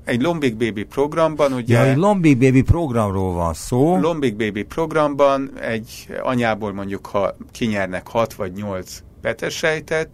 egy 0.06 0.22
Lombik 0.22 0.56
Baby 0.56 0.84
programban, 0.84 1.54
ugye... 1.54 1.78
Ja, 1.78 1.86
egy 1.86 1.98
Lombik 1.98 2.38
Baby 2.38 2.62
programról 2.62 3.34
van 3.34 3.54
szó. 3.54 3.98
Lombik 3.98 4.36
Baby 4.36 4.64
programban 4.64 5.52
egy 5.60 6.08
anyából 6.22 6.74
mondjuk, 6.74 7.06
ha 7.06 7.38
kinyernek 7.52 8.08
6 8.08 8.34
vagy 8.34 8.52
8 8.52 9.04
betesejtet, 9.22 10.10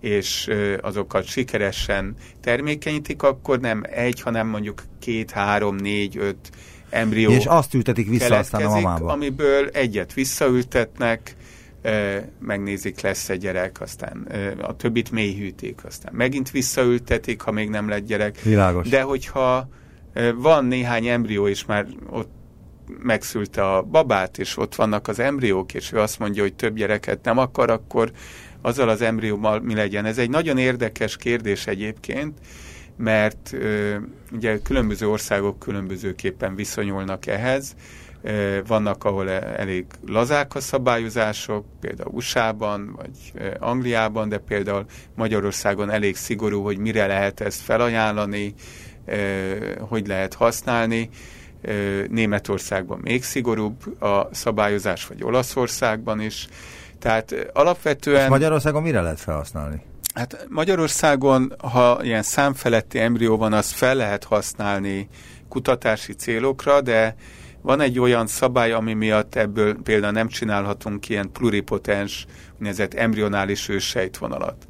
és 0.00 0.50
azokat 0.80 1.24
sikeresen 1.24 2.14
termékenyítik, 2.40 3.22
akkor 3.22 3.60
nem 3.60 3.82
egy, 3.90 4.20
hanem 4.20 4.48
mondjuk 4.48 4.82
két, 4.98 5.30
három, 5.30 5.76
négy, 5.76 6.16
öt 6.16 6.50
embrió 6.90 7.30
És 7.30 7.46
azt 7.46 7.74
ültetik 7.74 8.08
vissza 8.08 8.36
aztán 8.36 8.64
a 8.64 8.68
mamába. 8.68 9.12
Amiből 9.12 9.68
egyet 9.72 10.12
visszaültetnek, 10.12 11.35
megnézik, 12.38 13.00
lesz 13.00 13.28
egy 13.28 13.40
gyerek, 13.40 13.80
aztán 13.80 14.26
a 14.60 14.76
többit 14.76 15.10
mélyhűtik, 15.10 15.84
aztán 15.84 16.14
megint 16.14 16.50
visszaültetik, 16.50 17.40
ha 17.40 17.50
még 17.50 17.68
nem 17.68 17.88
lett 17.88 18.06
gyerek. 18.06 18.40
Világos. 18.40 18.88
De 18.88 19.02
hogyha 19.02 19.68
van 20.34 20.64
néhány 20.64 21.06
embrió, 21.06 21.48
és 21.48 21.64
már 21.64 21.86
ott 22.10 22.30
megszülte 23.02 23.70
a 23.70 23.82
babát, 23.82 24.38
és 24.38 24.56
ott 24.56 24.74
vannak 24.74 25.08
az 25.08 25.18
embriók, 25.18 25.74
és 25.74 25.92
ő 25.92 25.98
azt 25.98 26.18
mondja, 26.18 26.42
hogy 26.42 26.54
több 26.54 26.76
gyereket 26.76 27.24
nem 27.24 27.38
akar, 27.38 27.70
akkor 27.70 28.12
azzal 28.60 28.88
az 28.88 29.00
embrióval 29.00 29.60
mi 29.60 29.74
legyen. 29.74 30.04
Ez 30.04 30.18
egy 30.18 30.30
nagyon 30.30 30.58
érdekes 30.58 31.16
kérdés 31.16 31.66
egyébként, 31.66 32.38
mert 32.96 33.52
ö, 33.52 33.96
ugye 34.32 34.58
különböző 34.58 35.08
országok 35.08 35.58
különbözőképpen 35.58 36.54
viszonyulnak 36.54 37.26
ehhez. 37.26 37.74
Vannak, 38.66 39.04
ahol 39.04 39.30
e, 39.30 39.54
elég 39.56 39.84
lazák 40.06 40.54
a 40.54 40.60
szabályozások, 40.60 41.64
például 41.80 42.10
USA-ban, 42.12 42.92
vagy 42.96 43.32
Angliában, 43.58 44.28
de 44.28 44.38
például 44.38 44.84
Magyarországon 45.14 45.90
elég 45.90 46.16
szigorú, 46.16 46.62
hogy 46.62 46.78
mire 46.78 47.06
lehet 47.06 47.40
ezt 47.40 47.60
felajánlani, 47.60 48.54
hogy 49.78 50.06
lehet 50.06 50.34
használni. 50.34 51.10
Németországban 52.08 52.98
még 53.02 53.24
szigorúbb 53.24 54.02
a 54.02 54.28
szabályozás, 54.32 55.06
vagy 55.06 55.22
Olaszországban 55.22 56.20
is. 56.20 56.48
Tehát 56.98 57.50
alapvetően... 57.52 58.22
És 58.22 58.28
Magyarországon 58.28 58.82
mire 58.82 59.00
lehet 59.00 59.20
felhasználni? 59.20 59.82
Hát 60.14 60.46
Magyarországon, 60.48 61.54
ha 61.58 61.98
ilyen 62.02 62.22
számfeletti 62.22 62.98
embrió 62.98 63.36
van, 63.36 63.52
azt 63.52 63.72
fel 63.72 63.94
lehet 63.94 64.24
használni 64.24 65.08
kutatási 65.48 66.12
célokra, 66.12 66.80
de 66.80 67.14
van 67.66 67.80
egy 67.80 67.98
olyan 67.98 68.26
szabály, 68.26 68.72
ami 68.72 68.94
miatt 68.94 69.34
ebből 69.34 69.76
például 69.82 70.12
nem 70.12 70.28
csinálhatunk 70.28 71.08
ilyen 71.08 71.32
pluripotens, 71.32 72.26
úgynevezett 72.54 72.94
embrionális 72.94 73.68
őssejtvonalat. 73.68 74.66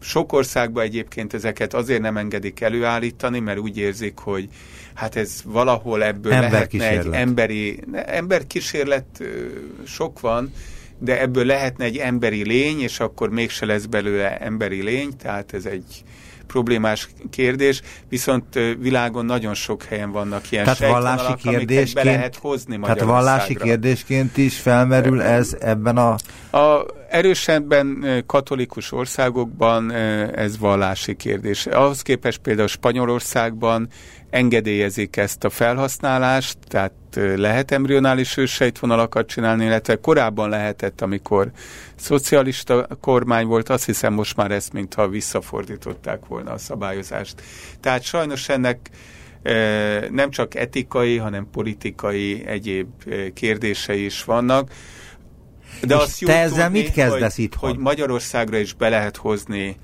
Sok 0.00 0.32
országban 0.32 0.84
egyébként 0.84 1.34
ezeket 1.34 1.74
azért 1.74 2.00
nem 2.00 2.16
engedik 2.16 2.60
előállítani, 2.60 3.38
mert 3.38 3.58
úgy 3.58 3.78
érzik, 3.78 4.18
hogy 4.18 4.48
hát 4.94 5.16
ez 5.16 5.40
valahol 5.44 6.04
ebből 6.04 6.32
Ember 6.32 6.50
lehetne 6.50 6.88
egy 6.88 7.08
emberi... 7.10 7.80
Emberkísérlet 7.92 9.22
sok 9.84 10.20
van, 10.20 10.52
de 10.98 11.20
ebből 11.20 11.44
lehetne 11.44 11.84
egy 11.84 11.96
emberi 11.96 12.44
lény, 12.44 12.80
és 12.80 13.00
akkor 13.00 13.30
mégse 13.30 13.66
lesz 13.66 13.84
belőle 13.84 14.38
emberi 14.38 14.82
lény, 14.82 15.16
tehát 15.16 15.54
ez 15.54 15.66
egy 15.66 16.04
problémás 16.46 17.08
kérdés, 17.30 17.82
viszont 18.08 18.44
világon 18.78 19.24
nagyon 19.24 19.54
sok 19.54 19.82
helyen 19.82 20.10
vannak 20.10 20.50
ilyen 20.50 20.64
tehát 20.64 20.78
vallási 20.92 21.34
kérdésként, 21.34 21.94
be 21.94 22.04
lehet 22.04 22.36
hozni 22.36 22.78
Tehát 22.80 23.00
vallási 23.00 23.54
kérdésként 23.54 24.36
is 24.36 24.58
felmerül 24.58 25.22
ez 25.22 25.56
ebben 25.60 25.96
a... 25.96 26.16
A 26.58 26.86
erősebben 27.08 28.06
katolikus 28.26 28.92
országokban 28.92 29.92
ez 30.34 30.58
vallási 30.58 31.16
kérdés. 31.16 31.66
Ahhoz 31.66 32.02
képest 32.02 32.38
például 32.38 32.68
Spanyolországban 32.68 33.88
engedélyezik 34.36 35.16
ezt 35.16 35.44
a 35.44 35.50
felhasználást, 35.50 36.58
tehát 36.68 36.92
lehet 37.36 37.70
embrionális 37.70 38.36
ősejtvonalakat 38.36 39.26
csinálni, 39.26 39.64
illetve 39.64 39.96
korábban 39.96 40.48
lehetett, 40.48 41.00
amikor 41.00 41.50
szocialista 41.94 42.86
kormány 43.00 43.46
volt, 43.46 43.68
azt 43.68 43.84
hiszem 43.84 44.12
most 44.12 44.36
már 44.36 44.50
ezt 44.50 44.72
mintha 44.72 45.08
visszafordították 45.08 46.26
volna 46.26 46.52
a 46.52 46.58
szabályozást. 46.58 47.42
Tehát 47.80 48.02
sajnos 48.02 48.48
ennek 48.48 48.90
nem 50.10 50.30
csak 50.30 50.54
etikai, 50.54 51.16
hanem 51.16 51.48
politikai 51.52 52.42
egyéb 52.46 52.88
kérdései 53.34 54.04
is 54.04 54.24
vannak. 54.24 54.70
De 55.80 55.94
És 55.94 56.00
azt 56.00 56.24
te 56.24 56.38
ezzel 56.38 56.64
tudni, 56.64 56.80
mit 56.80 56.92
kezdesz 56.92 57.38
itthon? 57.38 57.70
Hogy 57.70 57.78
Magyarországra 57.78 58.56
is 58.56 58.72
be 58.72 58.88
lehet 58.88 59.16
hozni 59.16 59.76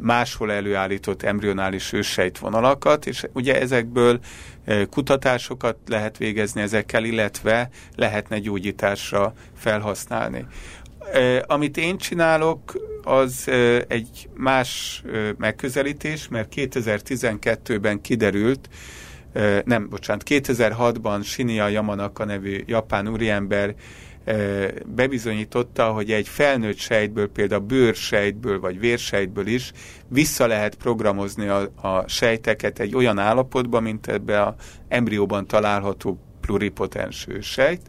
máshol 0.00 0.52
előállított 0.52 1.22
embrionális 1.22 1.92
őssejtvonalakat, 1.92 3.06
és 3.06 3.24
ugye 3.32 3.60
ezekből 3.60 4.20
kutatásokat 4.90 5.76
lehet 5.86 6.16
végezni 6.16 6.60
ezekkel, 6.60 7.04
illetve 7.04 7.70
lehetne 7.96 8.38
gyógyításra 8.38 9.34
felhasználni. 9.56 10.46
Amit 11.46 11.76
én 11.76 11.96
csinálok, 11.96 12.72
az 13.02 13.50
egy 13.88 14.28
más 14.34 15.02
megközelítés, 15.38 16.28
mert 16.28 16.52
2012-ben 16.56 18.00
kiderült, 18.00 18.68
nem, 19.64 19.88
bocsánat, 19.88 20.22
2006-ban 20.26 21.24
Shinya 21.24 21.68
Yamanaka 21.68 22.24
nevű 22.24 22.62
japán 22.66 23.08
úriember 23.08 23.74
bebizonyította, 24.86 25.92
hogy 25.92 26.12
egy 26.12 26.28
felnőtt 26.28 26.76
sejtből, 26.76 27.28
például 27.28 27.60
bőrsejtből 27.62 28.60
vagy 28.60 28.78
vérsejtből 28.78 29.46
is 29.46 29.72
vissza 30.08 30.46
lehet 30.46 30.74
programozni 30.74 31.46
a, 31.46 31.70
a 31.80 32.08
sejteket 32.08 32.78
egy 32.78 32.94
olyan 32.94 33.18
állapotba, 33.18 33.80
mint 33.80 34.06
ebbe 34.06 34.42
a 34.42 34.54
embrióban 34.88 35.46
található 35.46 36.18
pluripotens 36.40 37.26
sejt, 37.40 37.80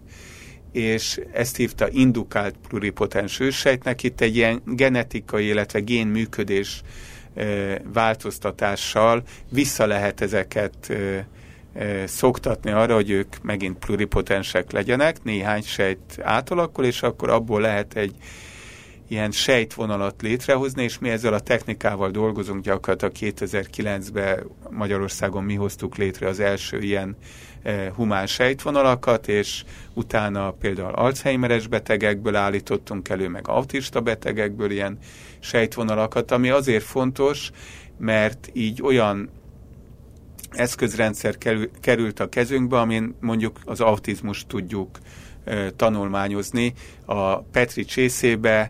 és 0.71 1.19
ezt 1.33 1.55
hívta 1.55 1.87
indukált 1.91 2.55
pluripotens 2.67 3.39
őssejtnek. 3.39 4.03
Itt 4.03 4.21
egy 4.21 4.35
ilyen 4.35 4.61
genetikai, 4.65 5.45
illetve 5.45 5.79
génműködés 5.79 6.81
változtatással 7.93 9.23
vissza 9.49 9.85
lehet 9.85 10.21
ezeket 10.21 10.93
szoktatni 12.05 12.71
arra, 12.71 12.93
hogy 12.93 13.09
ők 13.09 13.41
megint 13.41 13.77
pluripotensek 13.77 14.71
legyenek, 14.71 15.23
néhány 15.23 15.61
sejt 15.61 16.19
átalakul, 16.21 16.85
és 16.85 17.01
akkor 17.01 17.29
abból 17.29 17.61
lehet 17.61 17.95
egy 17.95 18.15
ilyen 19.07 19.31
sejtvonalat 19.31 20.21
létrehozni, 20.21 20.83
és 20.83 20.99
mi 20.99 21.09
ezzel 21.09 21.33
a 21.33 21.39
technikával 21.39 22.09
dolgozunk 22.11 22.63
gyakorlatilag 22.63 23.13
2009-ben 23.19 24.43
Magyarországon 24.69 25.43
mi 25.43 25.55
hoztuk 25.55 25.95
létre 25.95 26.27
az 26.27 26.39
első 26.39 26.79
ilyen 26.79 27.17
e, 27.63 27.91
humán 27.95 28.27
sejtvonalakat, 28.27 29.27
és 29.27 29.63
utána 29.93 30.51
például 30.51 30.93
Alzheimeres 30.93 31.67
betegekből 31.67 32.35
állítottunk 32.35 33.09
elő, 33.09 33.27
meg 33.27 33.47
autista 33.47 34.01
betegekből 34.01 34.71
ilyen 34.71 34.97
sejtvonalakat, 35.39 36.31
ami 36.31 36.49
azért 36.49 36.83
fontos, 36.83 37.51
mert 37.97 38.49
így 38.53 38.81
olyan 38.81 39.29
eszközrendszer 40.55 41.37
került 41.81 42.19
a 42.19 42.29
kezünkbe, 42.29 42.79
amin 42.79 43.15
mondjuk 43.19 43.59
az 43.65 43.81
autizmust 43.81 44.47
tudjuk 44.47 44.99
tanulmányozni. 45.75 46.73
A 47.05 47.37
Petri 47.37 47.85
csészébe 47.85 48.69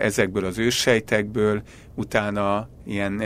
ezekből 0.00 0.44
az 0.44 0.58
őssejtekből, 0.58 1.62
utána 1.94 2.68
ilyen 2.86 3.22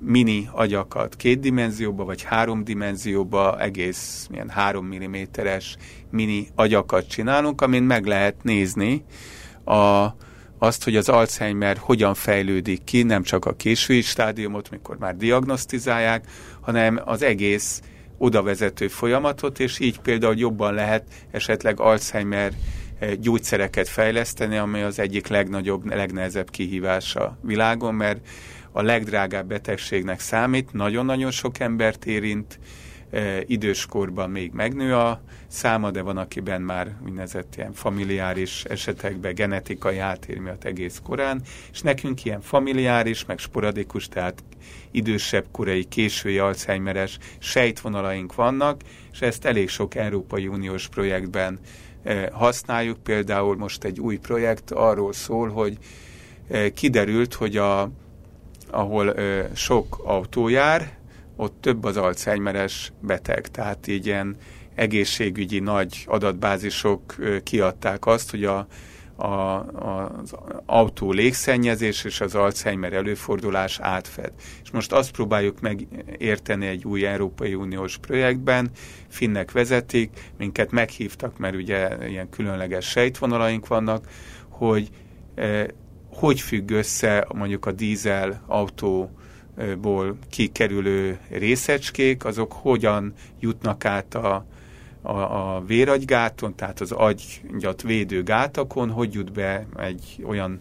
mini 0.00 0.48
agyakat 0.52 1.16
két 1.16 1.40
dimenzióba, 1.40 2.04
vagy 2.04 2.22
három 2.22 2.64
dimenzióba, 2.64 3.60
egész 3.60 4.28
ilyen 4.32 4.48
három 4.48 4.86
milliméteres 4.86 5.76
mini 6.10 6.48
agyakat 6.54 7.08
csinálunk, 7.08 7.60
amin 7.60 7.82
meg 7.82 8.06
lehet 8.06 8.42
nézni 8.42 9.04
a, 9.64 10.06
azt, 10.58 10.84
hogy 10.84 10.96
az 10.96 11.08
Alzheimer 11.08 11.76
hogyan 11.76 12.14
fejlődik 12.14 12.84
ki, 12.84 13.02
nem 13.02 13.22
csak 13.22 13.44
a 13.44 13.52
késői 13.52 14.00
stádiumot, 14.00 14.70
mikor 14.70 14.98
már 14.98 15.16
diagnosztizálják, 15.16 16.26
hanem 16.68 17.00
az 17.04 17.22
egész 17.22 17.80
oda 18.18 18.42
vezető 18.42 18.88
folyamatot, 18.88 19.60
és 19.60 19.78
így 19.78 20.00
például 20.00 20.36
jobban 20.36 20.74
lehet 20.74 21.04
esetleg 21.30 21.80
Alzheimer 21.80 22.52
eh, 22.98 23.12
gyógyszereket 23.12 23.88
fejleszteni, 23.88 24.56
ami 24.56 24.80
az 24.80 24.98
egyik 24.98 25.26
legnagyobb, 25.26 25.86
legnehezebb 25.86 26.50
kihívás 26.50 27.14
a 27.14 27.38
világon, 27.42 27.94
mert 27.94 28.26
a 28.72 28.82
legdrágább 28.82 29.46
betegségnek 29.46 30.20
számít, 30.20 30.72
nagyon-nagyon 30.72 31.30
sok 31.30 31.58
embert 31.58 32.04
érint, 32.04 32.58
időskorban 33.46 34.30
még 34.30 34.52
megnő 34.52 34.94
a 34.94 35.20
száma, 35.46 35.90
de 35.90 36.02
van, 36.02 36.16
akiben 36.16 36.62
már 36.62 36.96
úgynevezett 37.04 37.56
ilyen 37.56 37.72
familiáris 37.72 38.64
esetekben 38.64 39.34
genetikai 39.34 39.98
áttér 39.98 40.38
miatt 40.38 40.64
egész 40.64 41.00
korán, 41.04 41.42
és 41.72 41.80
nekünk 41.80 42.24
ilyen 42.24 42.40
familiáris, 42.40 43.24
meg 43.24 43.38
sporadikus, 43.38 44.08
tehát 44.08 44.42
idősebb 44.90 45.44
korai, 45.52 45.84
késői 45.84 46.38
alzheimeres 46.38 47.18
sejtvonalaink 47.38 48.34
vannak, 48.34 48.80
és 49.12 49.20
ezt 49.20 49.44
elég 49.44 49.68
sok 49.68 49.94
Európai 49.94 50.46
Uniós 50.46 50.88
projektben 50.88 51.58
használjuk. 52.32 53.02
Például 53.02 53.56
most 53.56 53.84
egy 53.84 54.00
új 54.00 54.16
projekt 54.16 54.70
arról 54.70 55.12
szól, 55.12 55.48
hogy 55.48 55.78
kiderült, 56.74 57.34
hogy 57.34 57.56
a, 57.56 57.90
ahol 58.70 59.14
sok 59.54 60.00
autó 60.04 60.48
jár, 60.48 60.97
ott 61.38 61.56
több 61.60 61.84
az 61.84 61.96
alzheimeres 61.96 62.92
beteg, 63.00 63.48
tehát 63.48 63.86
így 63.86 64.06
ilyen 64.06 64.36
egészségügyi 64.74 65.58
nagy 65.58 66.04
adatbázisok 66.06 67.14
kiadták 67.42 68.06
azt, 68.06 68.30
hogy 68.30 68.44
a, 68.44 68.66
a, 69.16 69.58
az 70.20 70.34
autó 70.66 71.12
légszennyezés 71.12 72.04
és 72.04 72.20
az 72.20 72.34
Alzheimer 72.34 72.92
előfordulás 72.92 73.78
átfed. 73.80 74.32
És 74.62 74.70
most 74.70 74.92
azt 74.92 75.10
próbáljuk 75.10 75.60
megérteni 75.60 76.66
egy 76.66 76.84
új 76.84 77.06
Európai 77.06 77.54
Uniós 77.54 77.98
projektben, 77.98 78.70
finnek 79.08 79.52
vezetik, 79.52 80.30
minket 80.38 80.70
meghívtak, 80.70 81.38
mert 81.38 81.54
ugye 81.54 82.08
ilyen 82.08 82.28
különleges 82.28 82.86
sejtvonalaink 82.86 83.66
vannak, 83.66 84.06
hogy 84.48 84.88
eh, 85.34 85.66
hogy 86.14 86.40
függ 86.40 86.70
össze 86.70 87.26
mondjuk 87.34 87.66
a 87.66 87.72
dízel 87.72 88.42
autó 88.46 89.10
ból 89.80 90.18
kikerülő 90.30 91.18
részecskék, 91.30 92.24
azok 92.24 92.52
hogyan 92.52 93.12
jutnak 93.40 93.84
át 93.84 94.14
a, 94.14 94.46
a, 95.02 95.10
a 95.56 95.62
véragygáton, 95.66 96.54
tehát 96.54 96.80
az 96.80 96.92
agyat 96.92 97.82
védő 97.82 98.22
gátakon, 98.22 98.90
hogy 98.90 99.14
jut 99.14 99.32
be 99.32 99.66
egy 99.76 100.24
olyan 100.26 100.58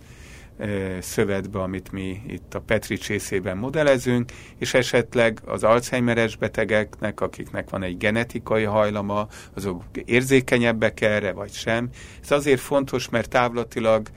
e, 0.58 0.68
szövetbe, 1.02 1.62
amit 1.62 1.92
mi 1.92 2.22
itt 2.28 2.54
a 2.54 2.60
Petri 2.60 2.98
csészében 2.98 3.58
modellezünk, 3.58 4.32
és 4.58 4.74
esetleg 4.74 5.42
az 5.46 5.64
Alzheimeres 5.64 6.36
betegeknek, 6.36 7.22
akiknek 7.22 7.70
van 7.70 7.84
egy 7.84 7.98
genetikai 7.98 8.64
hajlama, 8.64 9.28
azok 9.54 9.84
érzékenyebbek 10.06 11.02
erre, 11.02 11.32
vagy 11.32 11.52
sem. 11.52 11.90
Ez 12.22 12.32
azért 12.32 12.62
fontos, 12.62 13.10
mert 13.10 13.30
távlatilag 13.30 14.08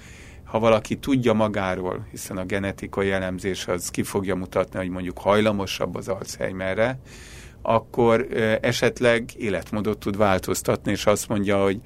ha 0.50 0.58
valaki 0.58 0.96
tudja 0.96 1.32
magáról, 1.32 2.06
hiszen 2.10 2.36
a 2.36 2.44
genetikai 2.44 3.10
elemzés 3.10 3.66
az 3.66 3.90
ki 3.90 4.02
fogja 4.02 4.34
mutatni, 4.34 4.78
hogy 4.78 4.88
mondjuk 4.88 5.18
hajlamosabb 5.18 5.94
az 5.94 6.08
Alzheimerre, 6.08 6.98
akkor 7.62 8.26
esetleg 8.60 9.30
életmódot 9.36 9.98
tud 9.98 10.16
változtatni, 10.16 10.90
és 10.90 11.06
azt 11.06 11.28
mondja, 11.28 11.62
hogy 11.62 11.80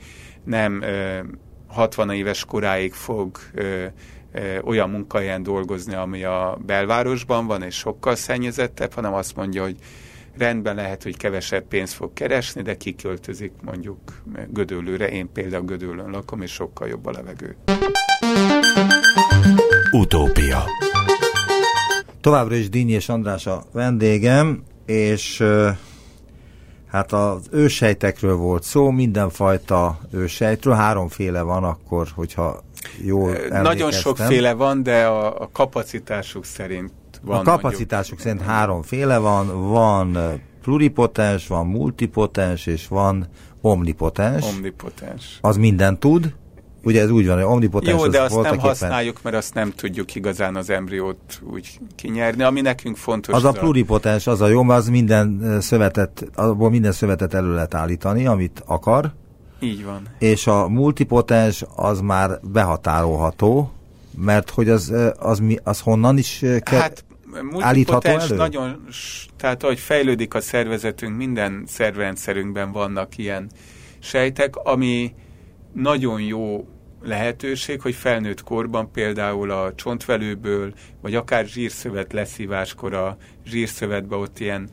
nem 0.44 0.82
ö, 0.82 1.18
60 1.66 2.10
éves 2.10 2.44
koráig 2.44 2.92
fog 2.92 3.38
olyan 4.64 4.90
munkahelyen 4.90 5.42
dolgozni, 5.42 5.94
ami 5.94 6.24
a 6.24 6.58
belvárosban 6.66 7.46
van, 7.46 7.62
és 7.62 7.74
sokkal 7.74 8.14
szennyezettebb, 8.14 8.92
hanem 8.92 9.14
azt 9.14 9.36
mondja, 9.36 9.62
hogy 9.62 9.76
rendben 10.36 10.74
lehet, 10.74 11.02
hogy 11.02 11.16
kevesebb 11.16 11.64
pénzt 11.68 11.94
fog 11.94 12.12
keresni, 12.12 12.62
de 12.62 12.76
kiköltözik 12.76 13.52
mondjuk 13.62 13.98
Gödöllőre. 14.48 15.08
Én 15.08 15.32
például 15.32 15.64
Gödöllőn 15.64 16.10
lakom, 16.10 16.42
és 16.42 16.52
sokkal 16.52 16.88
jobb 16.88 17.06
a 17.06 17.10
levegő. 17.10 17.56
Utópia 19.94 20.64
Továbbra 22.20 22.54
is 22.54 22.68
Dínyi 22.68 22.92
és 22.92 23.08
András 23.08 23.46
a 23.46 23.62
vendégem, 23.72 24.62
és 24.86 25.42
hát 26.86 27.12
az 27.12 27.46
ősejtekről 27.50 28.36
volt 28.36 28.62
szó, 28.62 28.90
mindenfajta 28.90 29.98
ősejtről, 30.10 30.74
háromféle 30.74 31.42
van 31.42 31.64
akkor, 31.64 32.08
hogyha 32.14 32.62
jól 33.04 33.36
Nagyon 33.48 33.90
sokféle 33.90 34.52
van, 34.52 34.82
de 34.82 35.04
a, 35.04 35.40
a 35.40 35.48
kapacitásuk 35.52 36.44
szerint 36.44 36.92
van. 37.22 37.38
A 37.38 37.42
kapacitásuk 37.42 38.18
mondjuk, 38.18 38.38
szerint 38.38 38.56
háromféle 38.56 39.18
van, 39.18 39.68
van 39.68 40.18
pluripotens, 40.62 41.46
van 41.46 41.66
multipotens, 41.66 42.66
és 42.66 42.88
van 42.88 43.26
omnipotens. 43.60 44.46
Omnipotens. 44.46 45.38
Az 45.40 45.56
minden 45.56 45.98
tud. 45.98 46.34
Ugye 46.84 47.00
ez 47.00 47.10
úgy 47.10 47.26
van, 47.26 47.34
hogy 47.34 47.44
omnipotens 47.44 48.02
Jó, 48.02 48.08
de 48.08 48.20
azt 48.20 48.42
nem 48.42 48.58
használjuk, 48.58 49.22
mert 49.22 49.36
azt 49.36 49.54
nem 49.54 49.70
tudjuk 49.70 50.14
igazán 50.14 50.56
az 50.56 50.70
embriót 50.70 51.42
úgy 51.52 51.78
kinyerni, 51.94 52.42
ami 52.42 52.60
nekünk 52.60 52.96
fontos. 52.96 53.34
Az, 53.34 53.44
a 53.44 53.52
pluripotens, 53.52 54.26
az 54.26 54.40
a 54.40 54.46
jó, 54.46 54.62
mert 54.62 54.80
az 54.80 54.88
minden 54.88 55.56
szövetet, 55.60 56.26
abból 56.34 56.70
minden 56.70 56.92
szövetet 56.92 57.34
elő 57.34 57.54
lehet 57.54 57.74
állítani, 57.74 58.26
amit 58.26 58.62
akar. 58.66 59.12
Így 59.60 59.84
van. 59.84 60.02
És 60.18 60.46
a 60.46 60.68
multipotens 60.68 61.64
az 61.76 62.00
már 62.00 62.40
behatárolható, 62.42 63.72
mert 64.16 64.50
hogy 64.50 64.68
az, 64.68 64.92
az, 65.18 65.38
mi, 65.38 65.58
az 65.62 65.80
honnan 65.80 66.18
is 66.18 66.38
kell, 66.38 66.80
hát, 66.80 67.04
állítható 67.58 68.08
elő? 68.08 68.36
nagyon, 68.36 68.86
tehát 69.36 69.62
ahogy 69.62 69.78
fejlődik 69.78 70.34
a 70.34 70.40
szervezetünk, 70.40 71.16
minden 71.16 71.64
szervrendszerünkben 71.66 72.72
vannak 72.72 73.18
ilyen 73.18 73.50
sejtek, 73.98 74.56
ami 74.56 75.14
nagyon 75.72 76.20
jó 76.20 76.66
lehetőség, 77.04 77.80
hogy 77.80 77.94
felnőtt 77.94 78.42
korban 78.42 78.90
például 78.90 79.50
a 79.50 79.74
csontvelőből, 79.74 80.74
vagy 81.00 81.14
akár 81.14 81.46
zsírszövet 81.46 82.12
leszíváskor 82.12 82.94
a 82.94 83.16
zsírszövetbe 83.46 84.16
ott 84.16 84.38
ilyen, 84.38 84.68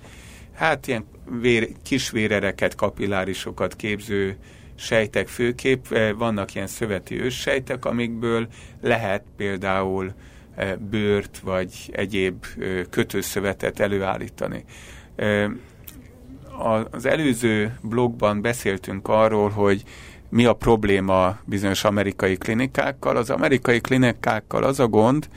hát 0.53 0.87
ilyen 0.87 1.05
vér, 1.41 1.69
kis 1.83 2.09
vérereket, 2.09 2.75
kapillárisokat 2.75 3.75
képző 3.75 4.37
sejtek 4.75 5.27
főkép, 5.27 5.91
eh, 5.91 6.13
vannak 6.13 6.55
ilyen 6.55 6.67
szöveti 6.67 7.21
őssejtek, 7.21 7.85
amikből 7.85 8.47
lehet 8.81 9.23
például 9.37 10.13
eh, 10.55 10.75
bőrt 10.75 11.39
vagy 11.39 11.89
egyéb 11.91 12.45
eh, 12.59 12.81
kötőszövetet 12.89 13.79
előállítani. 13.79 14.63
Az 16.91 17.05
előző 17.05 17.77
blogban 17.81 18.41
beszéltünk 18.41 19.07
arról, 19.07 19.49
hogy 19.49 19.83
mi 20.31 20.45
a 20.45 20.53
probléma 20.53 21.37
bizonyos 21.45 21.83
amerikai 21.83 22.35
klinikákkal. 22.37 23.15
Az 23.15 23.29
amerikai 23.29 23.81
klinikákkal 23.81 24.63
az 24.63 24.79
a 24.79 24.87
gond, 24.87 25.27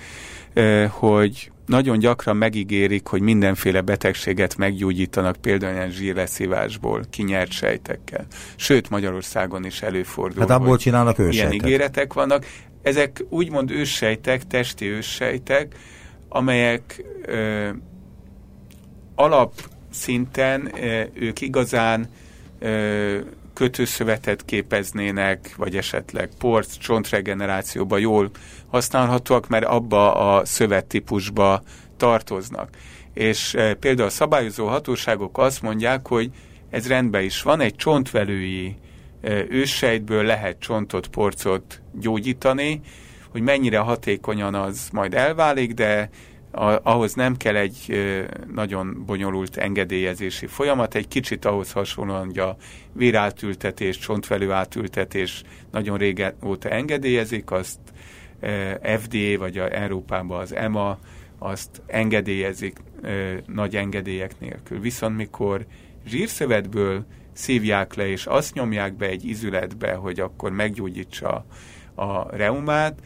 eh, 0.53 0.91
hogy 0.91 1.51
nagyon 1.67 1.99
gyakran 1.99 2.37
megígérik, 2.37 3.07
hogy 3.07 3.21
mindenféle 3.21 3.81
betegséget 3.81 4.57
meggyógyítanak, 4.57 5.37
például 5.37 5.75
ilyen 5.75 5.91
zsírleszívásból, 5.91 7.05
kinyert 7.11 7.51
sejtekkel. 7.51 8.27
Sőt, 8.57 8.91
Magyarországon 8.91 9.65
is 9.65 9.83
előfordul. 9.83 10.41
Hát 10.41 10.51
abból 10.51 10.77
csinálnak 10.77 11.19
őssejtek. 11.19 11.53
Ilyen 11.53 11.65
ígéretek 11.65 12.13
vannak. 12.13 12.47
Ezek 12.83 13.25
úgymond 13.29 13.71
őssejtek, 13.71 14.47
testi 14.47 14.87
őssejtek, 14.87 15.75
amelyek 16.29 17.05
ö, 17.23 17.69
alapszinten 19.15 20.71
ö, 20.81 21.03
ők 21.15 21.41
igazán 21.41 22.07
ö, 22.59 23.19
kötőszövetet 23.55 24.45
képeznének, 24.45 25.55
vagy 25.57 25.77
esetleg 25.77 26.29
port, 26.39 26.79
csontregenerációba 26.79 27.99
jól 27.99 28.31
használhatóak, 28.71 29.49
mert 29.49 29.65
abba 29.65 30.15
a 30.15 30.45
szövettípusba 30.45 31.63
tartoznak. 31.97 32.69
És 33.15 33.55
e, 33.55 33.75
például 33.75 34.09
a 34.09 34.11
szabályozó 34.11 34.67
hatóságok 34.67 35.39
azt 35.39 35.63
mondják, 35.63 36.09
hogy 36.09 36.31
ez 36.71 36.89
rendben 36.89 37.23
is 37.23 37.43
van, 37.43 37.61
egy 37.61 37.77
csontvelői 37.77 38.77
e, 39.21 39.45
őssejtből 39.49 40.25
lehet 40.25 40.59
csontot, 40.59 41.07
porcot 41.07 41.81
gyógyítani, 41.93 42.81
hogy 43.31 43.43
mennyire 43.43 43.79
hatékonyan 43.79 44.55
az 44.55 44.89
majd 44.93 45.15
elválik, 45.15 45.73
de 45.73 46.11
a, 46.55 46.81
ahhoz 46.83 47.15
nem 47.15 47.37
kell 47.37 47.57
egy 47.57 48.05
nagyon 48.55 49.03
bonyolult 49.07 49.57
engedélyezési 49.57 50.47
folyamat, 50.47 50.95
egy 50.95 51.09
kicsit 51.09 51.45
ahhoz 51.45 51.73
hasonlóan, 51.73 52.27
hogy 52.27 52.39
a 52.39 52.57
vérátültetés, 52.93 53.99
csontvelő 53.99 54.53
átültetés 54.53 55.43
nagyon 55.71 56.25
óta 56.45 56.69
engedélyezik, 56.69 57.51
azt 57.51 57.79
FDA, 58.99 59.39
vagy 59.39 59.59
a 59.59 59.75
Európában 59.75 60.41
az 60.41 60.55
EMA 60.55 60.99
azt 61.39 61.83
engedélyezik 61.87 62.79
nagy 63.47 63.77
engedélyek 63.77 64.41
nélkül. 64.41 64.81
Viszont 64.81 65.17
mikor 65.17 65.67
zsírszövetből 66.07 67.05
szívják 67.33 67.95
le, 67.95 68.09
és 68.09 68.27
azt 68.27 68.55
nyomják 68.55 68.97
be 68.97 69.07
egy 69.07 69.25
izületbe, 69.25 69.95
hogy 69.95 70.21
akkor 70.21 70.51
meggyógyítsa 70.51 71.47
a 71.95 72.37
reumát, 72.37 72.99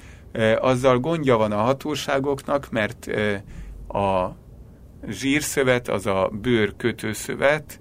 azzal 0.61 0.99
gondja 0.99 1.37
van 1.37 1.53
a 1.53 1.57
hatóságoknak, 1.57 2.71
mert 2.71 3.07
a 3.89 4.37
zsírszövet, 5.09 5.89
az 5.89 6.07
a 6.07 6.31
bőr 6.43 6.77
kötőszövet, 6.77 7.81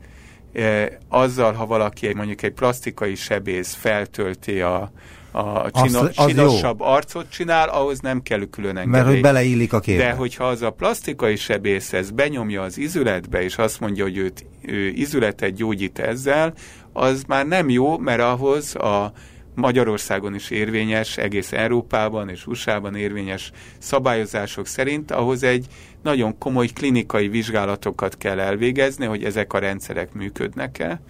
azzal, 1.07 1.53
ha 1.53 1.65
valaki 1.65 2.13
mondjuk 2.13 2.41
egy 2.41 2.53
plastikai 2.53 3.15
sebész 3.15 3.73
feltölti 3.73 4.61
a, 4.61 4.91
a 5.31 5.71
csino, 5.71 5.99
az, 5.99 6.11
az 6.15 6.25
csinosabb 6.25 6.79
jó. 6.79 6.85
arcot 6.85 7.29
csinál, 7.29 7.69
ahhoz 7.69 7.99
nem 7.99 8.21
kell 8.21 8.45
külön 8.49 8.77
engedély. 8.77 8.91
Mert 8.91 9.07
hogy 9.07 9.21
beleillik 9.21 9.73
a 9.73 9.79
képbe. 9.79 10.03
De 10.03 10.11
hogyha 10.11 10.43
az 10.43 10.61
a 10.61 10.69
plastikai 10.69 11.35
sebész 11.35 11.93
ez 11.93 12.11
benyomja 12.11 12.61
az 12.61 12.77
izületbe, 12.77 13.43
és 13.43 13.57
azt 13.57 13.79
mondja, 13.79 14.03
hogy 14.03 14.17
őt, 14.17 14.45
ő 14.61 14.87
izületet 14.87 15.53
gyógyít 15.53 15.99
ezzel, 15.99 16.53
az 16.93 17.23
már 17.27 17.45
nem 17.45 17.69
jó, 17.69 17.97
mert 17.97 18.21
ahhoz 18.21 18.75
a 18.75 19.11
Magyarországon 19.57 20.35
is 20.35 20.49
érvényes, 20.49 21.17
egész 21.17 21.51
Európában 21.51 22.29
és 22.29 22.47
USA-ban 22.47 22.95
érvényes 22.95 23.51
szabályozások 23.77 24.67
szerint, 24.67 25.11
ahhoz 25.11 25.43
egy 25.43 25.65
nagyon 26.03 26.37
komoly 26.37 26.67
klinikai 26.67 27.27
vizsgálatokat 27.27 28.17
kell 28.17 28.39
elvégezni, 28.39 29.05
hogy 29.05 29.23
ezek 29.23 29.53
a 29.53 29.59
rendszerek 29.59 30.13
működnek-e, 30.13 31.01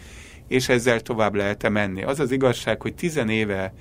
és 0.48 0.70
ezzel 0.70 1.00
tovább 1.00 1.36
lehet-e 1.36 1.70
menni. 1.70 2.04
Az 2.04 2.20
az 2.20 2.32
igazság, 2.32 2.82
hogy 2.82 2.96
tizen 2.96 3.30
éve 3.30 3.74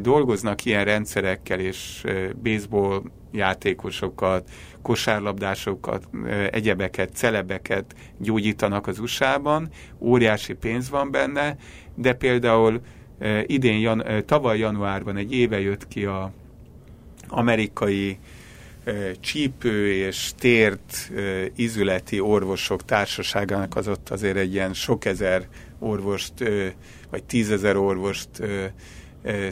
dolgoznak 0.00 0.64
ilyen 0.64 0.84
rendszerekkel, 0.84 1.60
és 1.60 2.04
baseball 2.42 3.02
játékosokat, 3.32 4.48
kosárlabdásokat, 4.82 6.08
egyebeket, 6.50 7.14
celebeket 7.14 7.94
gyógyítanak 8.18 8.86
az 8.86 8.98
USA-ban, 8.98 9.68
óriási 9.98 10.52
pénz 10.52 10.90
van 10.90 11.10
benne, 11.10 11.56
de 11.94 12.12
például 12.12 12.80
idén, 13.46 13.78
jan, 13.78 14.04
tavaly 14.26 14.58
januárban 14.58 15.16
egy 15.16 15.32
éve 15.32 15.60
jött 15.60 15.88
ki 15.88 16.04
a 16.04 16.32
amerikai 17.28 18.18
csípő 19.20 19.92
és 19.92 20.30
tért 20.38 21.10
izületi 21.56 22.20
orvosok 22.20 22.84
társaságának 22.84 23.76
az 23.76 23.88
ott 23.88 24.08
azért 24.08 24.36
egy 24.36 24.52
ilyen 24.52 24.74
sok 24.74 25.04
ezer 25.04 25.48
orvost, 25.78 26.32
vagy 27.10 27.24
tízezer 27.24 27.76
orvost 27.76 28.28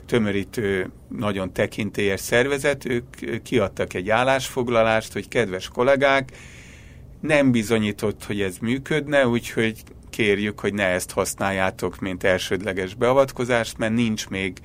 tömörítő, 0.07 0.90
nagyon 1.09 1.53
tekintélyes 1.53 2.20
szervezet, 2.20 2.85
ők 2.85 3.42
kiadtak 3.42 3.94
egy 3.94 4.11
állásfoglalást, 4.11 5.12
hogy 5.12 5.29
kedves 5.29 5.68
kollégák, 5.68 6.33
nem 7.20 7.50
bizonyított, 7.50 8.24
hogy 8.24 8.40
ez 8.40 8.57
működne, 8.59 9.27
úgyhogy 9.27 9.83
kérjük, 10.14 10.61
hogy 10.61 10.74
ne 10.74 10.85
ezt 10.85 11.11
használjátok, 11.11 11.98
mint 11.98 12.24
elsődleges 12.24 12.94
beavatkozást, 12.94 13.79
mert 13.79 13.94
nincs 13.94 14.29
még 14.29 14.59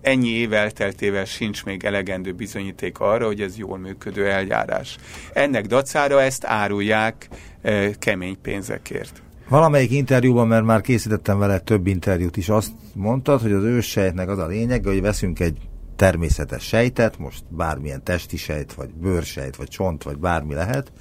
ennyi 0.00 0.28
év 0.28 0.52
elteltével 0.52 1.24
sincs 1.24 1.64
még 1.64 1.84
elegendő 1.84 2.32
bizonyíték 2.32 2.98
arra, 2.98 3.26
hogy 3.26 3.40
ez 3.40 3.56
jól 3.56 3.78
működő 3.78 4.30
eljárás. 4.30 4.96
Ennek 5.32 5.66
dacára 5.66 6.22
ezt 6.22 6.44
árulják 6.44 7.28
e, 7.62 7.90
kemény 7.90 8.36
pénzekért. 8.42 9.22
Valamelyik 9.48 9.90
interjúban, 9.90 10.46
mert 10.46 10.64
már 10.64 10.80
készítettem 10.80 11.38
vele 11.38 11.58
több 11.58 11.86
interjút 11.86 12.36
is, 12.36 12.48
azt 12.48 12.72
mondtad, 12.94 13.40
hogy 13.40 13.52
az 13.52 13.64
őssejtnek 13.64 14.28
az 14.28 14.38
a 14.38 14.46
lényeg, 14.46 14.84
hogy 14.84 15.00
veszünk 15.00 15.40
egy 15.40 15.58
természetes 15.96 16.64
sejtet, 16.64 17.18
most 17.18 17.42
bármilyen 17.48 18.02
testi 18.02 18.36
sejt, 18.36 18.72
vagy 18.72 18.88
bőrsejt, 18.88 19.56
vagy 19.56 19.68
csont, 19.68 20.02
vagy 20.02 20.16
bármi 20.16 20.54
lehet, 20.54 20.92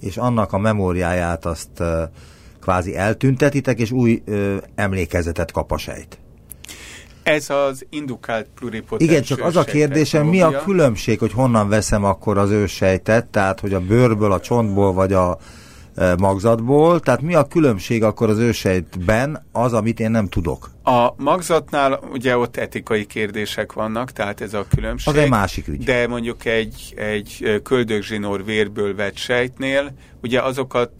és 0.00 0.16
annak 0.16 0.52
a 0.52 0.58
memóriáját 0.58 1.44
azt 1.44 1.80
uh, 1.80 2.02
kvázi 2.64 2.96
eltüntetitek, 2.96 3.78
és 3.78 3.90
új 3.90 4.22
uh, 4.26 4.56
emlékezetet 4.74 5.52
kap 5.52 5.72
a 5.72 5.78
sejt. 5.78 6.18
Ez 7.22 7.50
az 7.50 7.86
indukált 7.90 8.46
pluripotens 8.54 9.10
Igen, 9.10 9.22
csak 9.22 9.44
az 9.44 9.56
a 9.56 9.64
kérdésem, 9.64 10.26
mi 10.26 10.40
a 10.40 10.62
különbség, 10.62 11.18
hogy 11.18 11.32
honnan 11.32 11.68
veszem 11.68 12.04
akkor 12.04 12.38
az 12.38 12.50
őssejtet, 12.50 13.26
tehát 13.26 13.60
hogy 13.60 13.72
a 13.72 13.80
bőrből, 13.80 14.32
a 14.32 14.40
csontból, 14.40 14.92
vagy 14.92 15.12
a 15.12 15.38
magzatból, 16.18 17.00
tehát 17.00 17.20
mi 17.20 17.34
a 17.34 17.44
különbség 17.44 18.02
akkor 18.02 18.28
az 18.28 18.38
ősejtben 18.38 19.46
az, 19.52 19.72
amit 19.72 20.00
én 20.00 20.10
nem 20.10 20.28
tudok? 20.28 20.70
A 20.82 21.08
magzatnál 21.16 22.00
ugye 22.12 22.36
ott 22.36 22.56
etikai 22.56 23.04
kérdések 23.04 23.72
vannak, 23.72 24.10
tehát 24.10 24.40
ez 24.40 24.54
a 24.54 24.66
különbség. 24.74 25.14
Az 25.14 25.20
egy 25.20 25.28
másik 25.28 25.68
ügy. 25.68 25.84
De 25.84 26.08
mondjuk 26.08 26.44
egy, 26.44 26.94
egy 26.96 27.60
köldögzsinór 27.62 28.44
vérből 28.44 28.94
vett 28.94 29.16
sejtnél, 29.16 29.92
ugye 30.22 30.42
azokat 30.42 30.90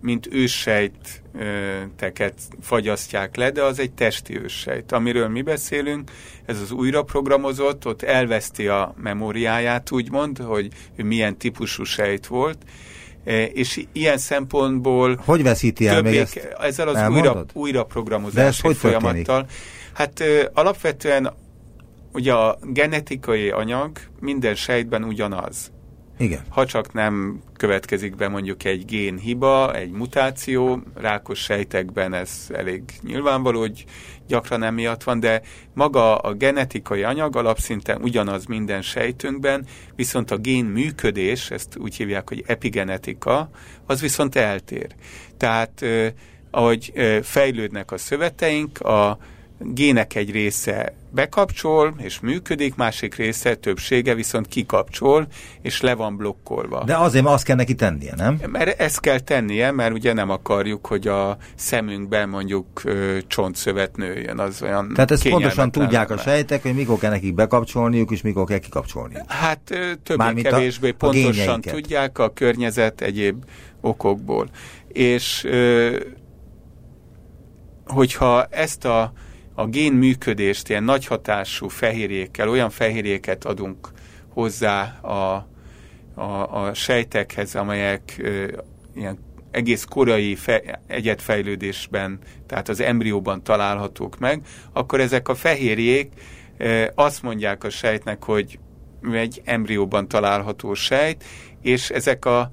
mint 0.00 0.28
őssejteket 0.30 2.34
fagyasztják 2.60 3.36
le, 3.36 3.50
de 3.50 3.62
az 3.62 3.78
egy 3.78 3.92
testi 3.92 4.40
őssejt. 4.40 4.92
Amiről 4.92 5.28
mi 5.28 5.42
beszélünk, 5.42 6.10
ez 6.46 6.60
az 6.60 6.70
újraprogramozott, 6.70 7.86
ott 7.86 8.02
elveszti 8.02 8.68
a 8.68 8.94
memóriáját, 9.02 9.90
úgymond, 9.90 10.38
hogy 10.38 10.68
ő 10.96 11.04
milyen 11.04 11.38
típusú 11.38 11.84
sejt 11.84 12.26
volt, 12.26 12.58
E, 13.24 13.44
és 13.44 13.84
ilyen 13.92 14.18
szempontból... 14.18 15.20
Hogy 15.24 15.42
veszíti 15.42 15.86
el 15.86 16.02
még 16.02 16.16
ezt 16.16 16.48
Ezzel 16.60 16.88
az 16.88 17.08
újra, 17.08 17.44
újra 17.52 17.84
programozási 17.84 18.62
hogy 18.62 18.76
folyamattal. 18.76 19.46
Hát 19.92 20.22
alapvetően 20.52 21.32
ugye 22.12 22.32
a 22.32 22.58
genetikai 22.62 23.50
anyag 23.50 23.98
minden 24.20 24.54
sejtben 24.54 25.04
ugyanaz. 25.04 25.72
Igen. 26.20 26.40
Ha 26.48 26.66
csak 26.66 26.92
nem 26.92 27.42
következik 27.56 28.16
be 28.16 28.28
mondjuk 28.28 28.64
egy 28.64 28.84
génhiba, 28.84 29.74
egy 29.74 29.90
mutáció, 29.90 30.82
rákos 30.94 31.38
sejtekben 31.38 32.14
ez 32.14 32.46
elég 32.52 32.82
nyilvánvaló, 33.02 33.60
hogy 33.60 33.84
gyakran 34.26 34.62
emiatt 34.62 35.02
van, 35.02 35.20
de 35.20 35.42
maga 35.74 36.16
a 36.16 36.32
genetikai 36.32 37.02
anyag 37.02 37.36
alapszinten 37.36 38.02
ugyanaz 38.02 38.44
minden 38.44 38.82
sejtünkben, 38.82 39.66
viszont 39.96 40.30
a 40.30 40.36
gén 40.36 40.64
működés, 40.64 41.50
ezt 41.50 41.76
úgy 41.76 41.96
hívják, 41.96 42.28
hogy 42.28 42.44
epigenetika, 42.46 43.50
az 43.86 44.00
viszont 44.00 44.36
eltér. 44.36 44.94
Tehát 45.36 45.84
ahogy 46.50 46.92
fejlődnek 47.22 47.92
a 47.92 47.98
szöveteink, 47.98 48.80
a 48.80 49.18
gének 49.60 50.14
egy 50.14 50.30
része 50.30 50.94
bekapcsol 51.12 51.94
és 51.98 52.20
működik, 52.20 52.74
másik 52.74 53.14
része 53.14 53.54
többsége 53.54 54.14
viszont 54.14 54.46
kikapcsol 54.46 55.26
és 55.62 55.80
le 55.80 55.94
van 55.94 56.16
blokkolva. 56.16 56.84
De 56.84 56.96
azért 56.96 57.26
azt 57.26 57.44
kell 57.44 57.56
neki 57.56 57.74
tennie, 57.74 58.12
nem? 58.16 58.40
Mert 58.46 58.80
ezt 58.80 59.00
kell 59.00 59.18
tennie, 59.18 59.70
mert 59.70 59.92
ugye 59.92 60.12
nem 60.12 60.30
akarjuk, 60.30 60.86
hogy 60.86 61.08
a 61.08 61.36
szemünkben 61.54 62.28
mondjuk 62.28 62.84
ö, 62.84 63.18
csontszövet 63.26 63.96
nőjön. 63.96 64.38
Az 64.38 64.62
olyan 64.62 64.92
Tehát 64.94 65.10
ezt 65.10 65.28
pontosan 65.28 65.70
tudják 65.70 66.10
a 66.10 66.18
sejtek, 66.18 66.62
hogy 66.62 66.74
mikor 66.74 66.98
kell 66.98 67.10
nekik 67.10 67.34
bekapcsolniuk, 67.34 68.10
és 68.10 68.22
mikor 68.22 68.46
kell 68.46 68.58
kikapcsolniuk. 68.58 69.32
Hát 69.32 69.60
többé-kevésbé 70.02 70.90
pontosan 70.90 71.60
a 71.66 71.70
tudják 71.70 72.18
a 72.18 72.32
környezet 72.32 73.00
egyéb 73.00 73.44
okokból. 73.80 74.48
És 74.88 75.44
ö, 75.44 75.96
hogyha 77.86 78.44
ezt 78.44 78.84
a 78.84 79.12
a 79.60 79.66
gén 79.66 79.92
működést 79.92 80.68
ilyen 80.68 80.84
nagy 80.84 81.06
hatású 81.06 81.68
fehérjékkel, 81.68 82.48
olyan 82.48 82.70
fehérjéket 82.70 83.44
adunk 83.44 83.88
hozzá 84.28 84.98
a, 85.00 85.46
a, 86.14 86.64
a 86.64 86.74
sejtekhez, 86.74 87.54
amelyek 87.54 88.16
ö, 88.18 88.46
ilyen 88.94 89.18
egész 89.50 89.84
korai 89.84 90.34
fe, 90.34 90.80
egyetfejlődésben, 90.86 92.18
tehát 92.46 92.68
az 92.68 92.80
embrióban 92.80 93.42
találhatók 93.42 94.18
meg, 94.18 94.42
akkor 94.72 95.00
ezek 95.00 95.28
a 95.28 95.34
fehérjék 95.34 96.12
ö, 96.56 96.86
azt 96.94 97.22
mondják 97.22 97.64
a 97.64 97.70
sejtnek, 97.70 98.24
hogy 98.24 98.58
egy 99.12 99.42
embrióban 99.44 100.08
található 100.08 100.74
sejt, 100.74 101.24
és 101.62 101.90
ezek 101.90 102.24
a 102.24 102.50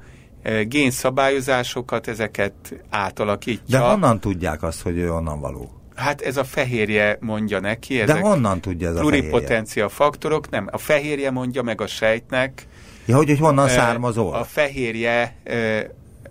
génszabályozásokat, 0.64 2.08
ezeket 2.08 2.54
átalakítja. 2.90 3.80
De 3.80 3.86
honnan 3.86 4.20
tudják 4.20 4.64
azt, 4.64 4.82
hogy 4.82 4.98
ő 4.98 5.12
onnan 5.12 5.40
való? 5.40 5.78
Hát 5.98 6.22
ez 6.22 6.38
a 6.38 6.44
fehérje 6.44 7.18
mondja 7.20 7.60
neki. 7.60 8.02
Ezek 8.02 8.16
De 8.16 8.22
honnan 8.22 8.62
tudja 8.62 8.90
ez 8.90 8.96
a 8.96 9.00
pluripotencia 9.00 9.90
faktorok, 9.90 10.50
nem. 10.50 10.68
A 10.72 10.78
fehérje 10.78 11.32
mondja 11.32 11.62
meg 11.62 11.82
a 11.82 11.88
sejtnek. 11.88 12.68
Ja, 13.06 13.16
hogy, 13.16 13.28
hogy 13.28 13.40
honnan 13.40 13.70
származol? 13.70 14.34
A 14.34 14.44
fehérje 14.44 15.36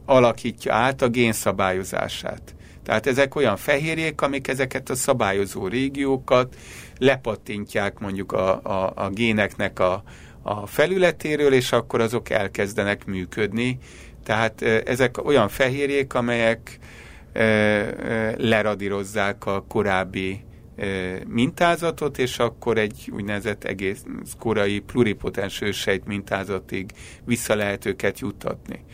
alakítja 0.05 0.74
át 0.74 1.02
a 1.02 1.09
génszabályozását. 1.09 2.55
Tehát 2.85 3.07
ezek 3.07 3.35
olyan 3.35 3.57
fehérjék, 3.57 4.20
amik 4.20 4.48
ezeket 4.48 4.90
a 4.90 4.94
szabályozó 4.94 5.66
régiókat 5.66 6.57
lepattintják 6.98 7.98
mondjuk 7.98 8.33
a, 8.33 8.61
a, 8.62 8.92
a 8.94 9.09
géneknek 9.11 9.79
a, 9.79 10.02
a 10.42 10.66
felületéről, 10.66 11.52
és 11.52 11.72
akkor 11.72 12.00
azok 12.00 12.31
elkezdenek 12.31 13.05
működni. 13.05 13.79
Tehát 14.24 14.62
ezek 14.62 15.26
olyan 15.26 15.48
fehérjék, 15.48 16.14
amelyek 16.14 16.79
leradírozzák 18.37 19.46
a 19.46 19.64
korábbi 19.68 20.44
mintázatot, 21.27 22.18
és 22.18 22.38
akkor 22.38 22.79
egy 22.79 23.11
úgynevezett 23.14 23.64
egész 23.64 24.05
korai 24.38 24.79
pluripotens 24.79 25.61
ősejt 25.61 26.07
mintázatig 26.07 26.90
vissza 27.25 27.55
lehet 27.55 27.87
őket 27.87 28.18
juttatni. 28.18 28.85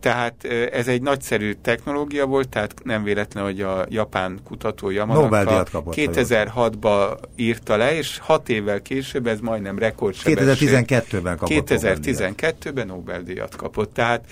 Tehát 0.00 0.44
ez 0.72 0.88
egy 0.88 1.02
nagyszerű 1.02 1.52
technológia 1.52 2.26
volt, 2.26 2.48
tehát 2.48 2.74
nem 2.84 3.02
véletlen, 3.02 3.44
hogy 3.44 3.60
a 3.60 3.86
japán 3.88 4.40
kutató 4.44 4.90
Yamanaka 4.90 5.66
2006-ban 5.72 7.18
írta 7.36 7.76
le, 7.76 7.96
és 7.96 8.18
hat 8.18 8.48
évvel 8.48 8.82
később 8.82 9.26
ez 9.26 9.40
majdnem 9.40 9.78
rekordsebesség. 9.78 10.68
2012-ben 10.70 11.36
kapott 11.36 11.68
2012-ben 11.68 12.86
Nobel-díjat 12.86 13.56
kapott. 13.56 13.94
Tehát 13.94 14.24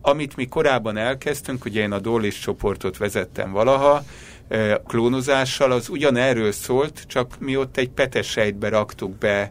amit 0.00 0.36
mi 0.36 0.46
korábban 0.46 0.96
elkezdtünk, 0.96 1.64
ugye 1.64 1.80
én 1.80 1.92
a 1.92 1.98
Dólis 1.98 2.38
csoportot 2.38 2.96
vezettem 2.96 3.52
valaha, 3.52 4.02
klónozással, 4.86 5.72
az 5.72 5.88
ugyanerről 5.88 6.52
szólt, 6.52 7.04
csak 7.06 7.38
mi 7.38 7.56
ott 7.56 7.76
egy 7.76 7.90
petesejtbe 7.90 8.68
raktuk 8.68 9.18
be 9.18 9.50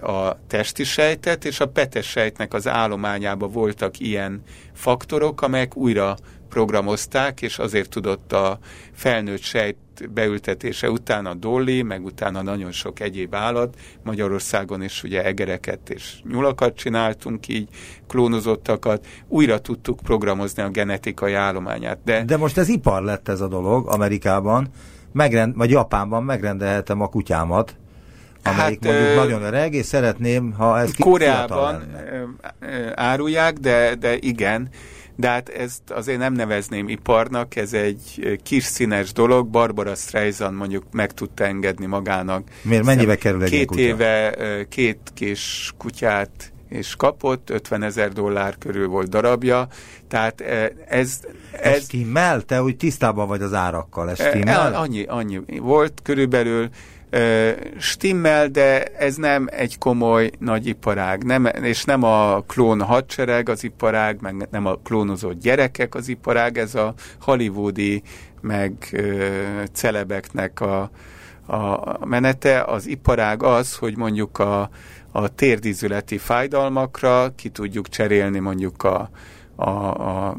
a 0.00 0.38
testi 0.46 0.84
sejtet, 0.84 1.44
és 1.44 1.60
a 1.60 1.68
petes 1.68 2.06
sejtnek 2.06 2.54
az 2.54 2.68
állományában 2.68 3.50
voltak 3.50 4.00
ilyen 4.00 4.42
faktorok, 4.72 5.42
amelyek 5.42 5.76
újra 5.76 6.16
programozták, 6.48 7.42
és 7.42 7.58
azért 7.58 7.90
tudott 7.90 8.32
a 8.32 8.58
felnőtt 8.92 9.42
sejt 9.42 9.76
beültetése 10.12 10.90
után 10.90 11.26
a 11.26 11.34
dolli, 11.34 11.82
meg 11.82 12.04
utána 12.04 12.42
nagyon 12.42 12.72
sok 12.72 13.00
egyéb 13.00 13.34
állat, 13.34 13.76
Magyarországon 14.02 14.82
is 14.82 15.02
ugye 15.02 15.24
egereket 15.24 15.90
és 15.90 16.20
nyulakat 16.30 16.76
csináltunk 16.76 17.48
így, 17.48 17.68
klónozottakat, 18.08 19.06
újra 19.28 19.60
tudtuk 19.60 20.00
programozni 20.02 20.62
a 20.62 20.68
genetikai 20.68 21.32
állományát. 21.32 21.98
De, 22.04 22.24
De 22.24 22.36
most 22.36 22.58
ez 22.58 22.68
ipar 22.68 23.02
lett 23.02 23.28
ez 23.28 23.40
a 23.40 23.48
dolog 23.48 23.88
Amerikában, 23.88 24.68
megrend, 25.12 25.56
vagy 25.56 25.70
Japánban 25.70 26.22
megrendelhetem 26.22 27.00
a 27.00 27.08
kutyámat, 27.08 27.76
amelyik 28.44 28.84
hát, 28.84 28.92
mondjuk 28.92 29.14
nagyon 29.14 29.42
öreg, 29.42 29.74
és 29.74 29.86
szeretném, 29.86 30.52
ha 30.52 30.78
ez 30.78 30.90
Koreában 30.98 31.82
árulják, 32.94 33.58
de, 33.58 33.94
de 33.94 34.16
igen, 34.16 34.68
de 35.16 35.28
hát 35.28 35.48
ezt 35.48 35.90
azért 35.90 36.18
nem 36.18 36.32
nevezném 36.32 36.88
iparnak, 36.88 37.56
ez 37.56 37.72
egy 37.72 38.38
kis 38.42 38.64
színes 38.64 39.12
dolog, 39.12 39.48
Barbara 39.48 39.94
Streisand 39.94 40.56
mondjuk 40.56 40.84
meg 40.92 41.12
tudta 41.12 41.44
engedni 41.44 41.86
magának. 41.86 42.48
Miért? 42.62 42.84
Mennyibe 42.84 43.16
kerül 43.16 43.42
egy 43.42 43.50
Két 43.50 43.70
éve 43.70 44.34
két 44.68 44.98
kis 45.14 45.72
kutyát 45.78 46.52
és 46.68 46.94
kapott, 46.96 47.50
50 47.50 47.82
ezer 47.82 48.12
dollár 48.12 48.58
körül 48.58 48.88
volt 48.88 49.08
darabja, 49.08 49.66
tehát 50.08 50.40
ez... 50.40 50.70
Ez, 50.88 51.20
ez 51.60 51.82
stimmel? 51.82 52.40
Te 52.40 52.62
úgy 52.62 52.76
tisztában 52.76 53.28
vagy 53.28 53.42
az 53.42 53.52
árakkal, 53.52 54.10
ez 54.10 54.20
stimmel? 54.20 54.74
Annyi, 54.74 55.04
annyi 55.04 55.40
volt 55.60 56.00
körülbelül, 56.02 56.68
stimmel, 57.78 58.48
de 58.48 58.84
ez 58.84 59.16
nem 59.16 59.46
egy 59.50 59.78
komoly 59.78 60.30
nagy 60.38 60.66
iparág, 60.66 61.24
nem, 61.24 61.44
és 61.44 61.84
nem 61.84 62.02
a 62.02 62.40
klón 62.40 62.82
hadsereg 62.82 63.48
az 63.48 63.64
iparág, 63.64 64.20
meg 64.20 64.48
nem 64.50 64.66
a 64.66 64.74
klónozott 64.74 65.40
gyerekek 65.40 65.94
az 65.94 66.08
iparág, 66.08 66.58
ez 66.58 66.74
a 66.74 66.94
hollywoodi, 67.20 68.02
meg 68.40 68.72
ö, 68.92 69.26
celebeknek 69.72 70.60
a, 70.60 70.90
a 71.46 72.06
menete. 72.06 72.62
Az 72.62 72.86
iparág 72.86 73.42
az, 73.42 73.76
hogy 73.76 73.96
mondjuk 73.96 74.38
a, 74.38 74.70
a 75.12 75.28
térdízületi 75.28 76.18
fájdalmakra 76.18 77.32
ki 77.36 77.48
tudjuk 77.48 77.88
cserélni 77.88 78.38
mondjuk 78.38 78.82
a, 78.82 79.10
a, 79.56 79.70
a 79.70 80.36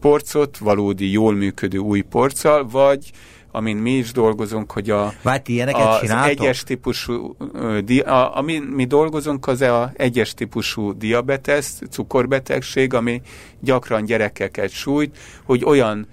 porcot 0.00 0.58
valódi, 0.58 1.10
jól 1.10 1.34
működő 1.34 1.78
új 1.78 2.00
porccal, 2.00 2.66
vagy 2.68 3.12
amin 3.52 3.76
mi 3.76 3.90
is 3.90 4.12
dolgozunk, 4.12 4.72
hogy 4.72 4.90
a, 4.90 5.12
Vágy, 5.22 6.10
az 6.10 6.28
egyes 6.28 6.62
típusú, 6.62 7.36
a, 8.04 8.36
amin 8.36 8.62
mi 8.62 8.84
dolgozunk, 8.84 9.46
az 9.46 9.60
a 9.60 9.92
egyes 9.96 10.34
típusú 10.34 10.92
diabetes, 10.92 11.66
cukorbetegség, 11.90 12.94
ami 12.94 13.22
gyakran 13.60 14.04
gyerekeket 14.04 14.70
sújt, 14.70 15.18
hogy 15.44 15.64
olyan 15.64 16.06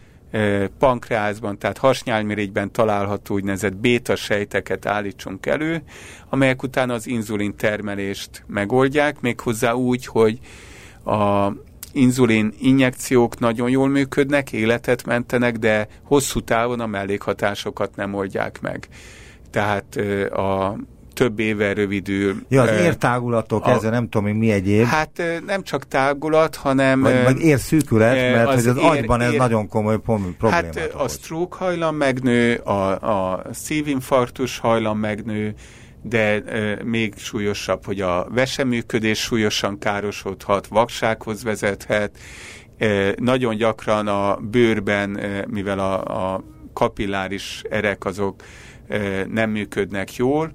pankreázban, 0.80 1.58
tehát 1.58 1.78
hasnyálmirigyben 1.78 2.72
található 2.72 3.36
úgynevezett 3.36 3.76
béta 3.76 4.16
sejteket 4.16 4.86
állítsunk 4.86 5.46
elő, 5.46 5.82
amelyek 6.30 6.64
utána 6.64 6.94
az 6.94 7.08
inzulin 7.08 7.56
termelést 7.56 8.44
megoldják, 8.48 9.22
méghozzá 9.22 9.72
úgy, 9.72 10.06
hogy 10.06 10.40
a 11.06 11.52
inzulin 11.94 12.54
injekciók 12.60 13.40
nagyon 13.40 13.70
jól 13.70 13.88
működnek, 13.88 14.52
életet 14.52 15.06
mentenek, 15.06 15.58
de 15.58 15.88
hosszú 16.04 16.40
távon 16.40 16.80
a 16.80 16.88
mellékhatásokat 16.88 17.96
nem 17.96 18.14
oldják 18.14 18.62
meg. 18.62 18.88
Tehát 19.52 19.96
a 20.32 20.76
több 21.14 21.40
éve 21.40 21.74
rövidül. 21.74 22.36
Ja, 22.48 22.62
az 22.62 22.70
értágulatok, 22.70 23.66
a, 23.66 23.70
ezzel 23.70 23.92
nem 23.92 24.10
tudom, 24.10 24.38
mi 24.38 24.52
egyéb. 24.52 24.86
Hát 24.86 25.24
nem 25.46 25.64
csak 25.64 25.88
tágulat, 25.88 26.56
hanem... 26.56 27.02
Vagy, 27.02 27.24
vagy 27.24 27.40
érszűkület, 27.40 28.14
mert 28.14 28.48
az 28.48 28.54
hogy 28.56 28.68
az 28.68 28.78
ér, 28.78 28.84
agyban 28.84 29.22
ez 29.22 29.32
ér, 29.32 29.38
nagyon 29.38 29.68
komoly 29.68 30.00
probléma. 30.00 30.50
Hát 30.50 30.92
a 30.98 31.08
stroke 31.08 31.58
hajlam 31.58 31.96
megnő, 31.96 32.56
a, 32.56 32.92
a 32.92 33.44
szívinfarktus 33.52 34.58
hajlam 34.58 35.00
megnő, 35.00 35.54
de 36.02 36.44
e, 36.44 36.84
még 36.84 37.18
súlyosabb, 37.18 37.86
hogy 37.86 38.02
a 38.02 38.28
veseműködés 38.30 39.20
súlyosan 39.20 39.80
károsodhat, 39.80 40.68
vaksághoz 40.68 41.44
vezethet. 41.44 42.18
E, 42.78 43.14
nagyon 43.18 43.56
gyakran 43.56 44.08
a 44.08 44.36
bőrben, 44.36 45.18
e, 45.18 45.46
mivel 45.48 45.80
a, 45.80 46.34
a 46.34 46.44
kapilláris 46.74 47.62
erek 47.70 48.06
azok 48.06 48.44
e, 48.88 49.26
nem 49.26 49.50
működnek 49.50 50.16
jól, 50.16 50.52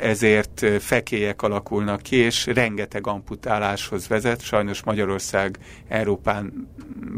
ezért 0.00 0.66
fekélyek 0.78 1.42
alakulnak 1.42 2.02
ki, 2.02 2.16
és 2.16 2.46
rengeteg 2.46 3.06
amputáláshoz 3.06 4.08
vezet. 4.08 4.40
Sajnos 4.40 4.82
Magyarország 4.82 5.58
Európán 5.88 6.68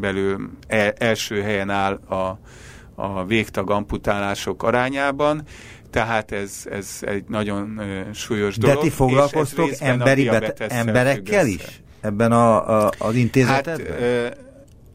belül 0.01 0.51
első 0.99 1.43
helyen 1.43 1.71
áll 1.71 1.95
a, 1.95 2.38
a 2.95 3.25
végtag 3.25 3.71
amputálások 3.71 4.62
arányában, 4.62 5.43
tehát 5.92 6.33
ez, 6.33 6.66
ez 6.70 6.98
egy 7.00 7.24
nagyon 7.28 7.81
súlyos 8.14 8.57
dolog. 8.57 8.76
De 8.76 8.83
ti 8.83 8.90
foglalkoztok 8.90 9.70
emberi 9.78 10.28
bete- 10.28 10.72
emberekkel 10.72 11.46
is? 11.46 11.83
Ebben 12.00 12.33
a, 12.33 12.85
a, 12.87 12.92
az 12.98 13.14
intézetben? 13.14 13.78
Hát, 13.78 13.88
uh, 14.00 14.26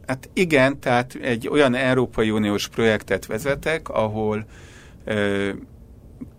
hát 0.08 0.30
igen, 0.34 0.80
tehát 0.80 1.18
egy 1.22 1.48
olyan 1.48 1.76
Európai 1.76 2.30
Uniós 2.30 2.68
projektet 2.68 3.26
vezetek, 3.26 3.90
ahol 3.90 4.46
uh, 5.06 5.50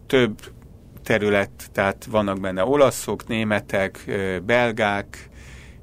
több 0.06 0.40
terület, 1.02 1.50
tehát 1.72 2.06
vannak 2.10 2.40
benne 2.40 2.64
olaszok, 2.64 3.26
németek, 3.26 4.04
uh, 4.06 4.38
belgák, 4.40 5.28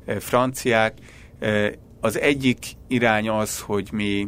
uh, 0.08 0.16
franciák. 0.16 0.94
Uh, 1.42 1.68
az 2.02 2.20
egyik 2.20 2.66
irány 2.88 3.30
az, 3.30 3.60
hogy 3.60 3.90
mi 3.92 4.28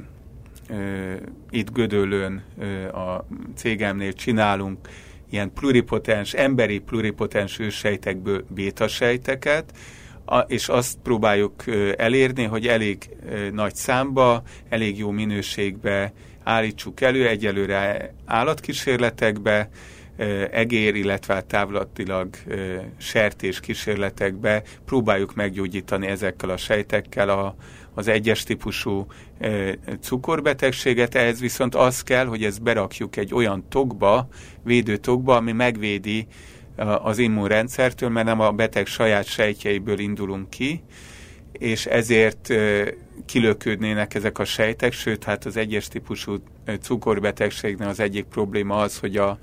itt 1.49 1.71
Gödöllőn 1.71 2.43
a 2.93 3.25
cégemnél 3.55 4.13
csinálunk 4.13 4.89
ilyen 5.29 5.53
pluripotens, 5.53 6.33
emberi 6.33 6.79
pluripotens 6.79 7.59
ősejtekből 7.59 8.45
bétasejteket, 8.49 9.73
és 10.47 10.67
azt 10.67 10.97
próbáljuk 11.03 11.63
elérni, 11.97 12.43
hogy 12.43 12.67
elég 12.67 13.09
nagy 13.51 13.75
számba, 13.75 14.43
elég 14.69 14.97
jó 14.97 15.09
minőségbe 15.09 16.13
állítsuk 16.43 17.01
elő, 17.01 17.27
egyelőre 17.27 18.13
állatkísérletekbe, 18.25 19.69
egér, 20.51 20.95
illetve 20.95 21.41
távlatilag 21.41 22.29
sertés 22.97 23.59
kísérletekbe 23.59 24.63
próbáljuk 24.85 25.35
meggyógyítani 25.35 26.07
ezekkel 26.07 26.49
a 26.49 26.57
sejtekkel 26.57 27.29
a, 27.29 27.55
az 27.97 28.07
egyes 28.07 28.43
típusú 28.43 29.05
e, 29.39 29.77
cukorbetegséget, 30.01 31.15
ehhez 31.15 31.39
viszont 31.39 31.75
az 31.75 32.01
kell, 32.01 32.25
hogy 32.25 32.43
ezt 32.43 32.61
berakjuk 32.61 33.15
egy 33.15 33.33
olyan 33.33 33.65
tokba, 33.69 34.27
védőtokba, 34.63 35.35
ami 35.35 35.51
megvédi 35.51 36.27
az 37.01 37.17
immunrendszertől, 37.17 38.09
mert 38.09 38.25
nem 38.25 38.39
a 38.39 38.51
beteg 38.51 38.85
saját 38.85 39.25
sejtjeiből 39.25 39.99
indulunk 39.99 40.49
ki, 40.49 40.83
és 41.51 41.85
ezért 41.85 42.53
kilöködnének 43.25 44.13
ezek 44.13 44.39
a 44.39 44.45
sejtek, 44.45 44.93
sőt, 44.93 45.23
hát 45.23 45.45
az 45.45 45.57
egyes 45.57 45.87
típusú 45.87 46.35
cukorbetegségnél 46.81 47.87
az 47.87 47.99
egyik 47.99 48.25
probléma 48.25 48.75
az, 48.75 48.97
hogy 48.97 49.17
a, 49.17 49.37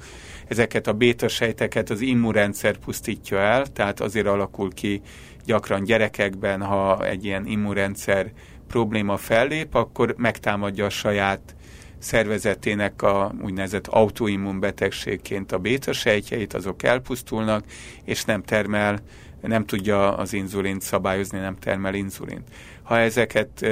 ezeket 0.48 0.86
a 0.86 0.92
béta 0.92 1.28
sejteket 1.28 1.90
az 1.90 2.00
immunrendszer 2.00 2.76
pusztítja 2.76 3.38
el, 3.38 3.66
tehát 3.66 4.00
azért 4.00 4.26
alakul 4.26 4.72
ki 4.72 5.02
gyakran 5.44 5.84
gyerekekben, 5.84 6.62
ha 6.62 7.06
egy 7.06 7.24
ilyen 7.24 7.46
immunrendszer 7.46 8.32
probléma 8.68 9.16
fellép, 9.16 9.74
akkor 9.74 10.14
megtámadja 10.16 10.84
a 10.84 10.90
saját 10.90 11.54
szervezetének 11.98 13.02
a 13.02 13.34
úgynevezett 13.42 13.86
autoimmun 13.86 14.60
betegségként 14.60 15.52
a 15.52 15.58
béta 15.58 15.92
sejtjeit, 15.92 16.54
azok 16.54 16.82
elpusztulnak, 16.82 17.64
és 18.04 18.24
nem 18.24 18.42
termel, 18.42 19.00
nem 19.40 19.64
tudja 19.66 20.16
az 20.16 20.32
inzulint 20.32 20.82
szabályozni, 20.82 21.38
nem 21.38 21.58
termel 21.58 21.94
inzulint. 21.94 22.48
Ha 22.82 22.98
ezeket 22.98 23.66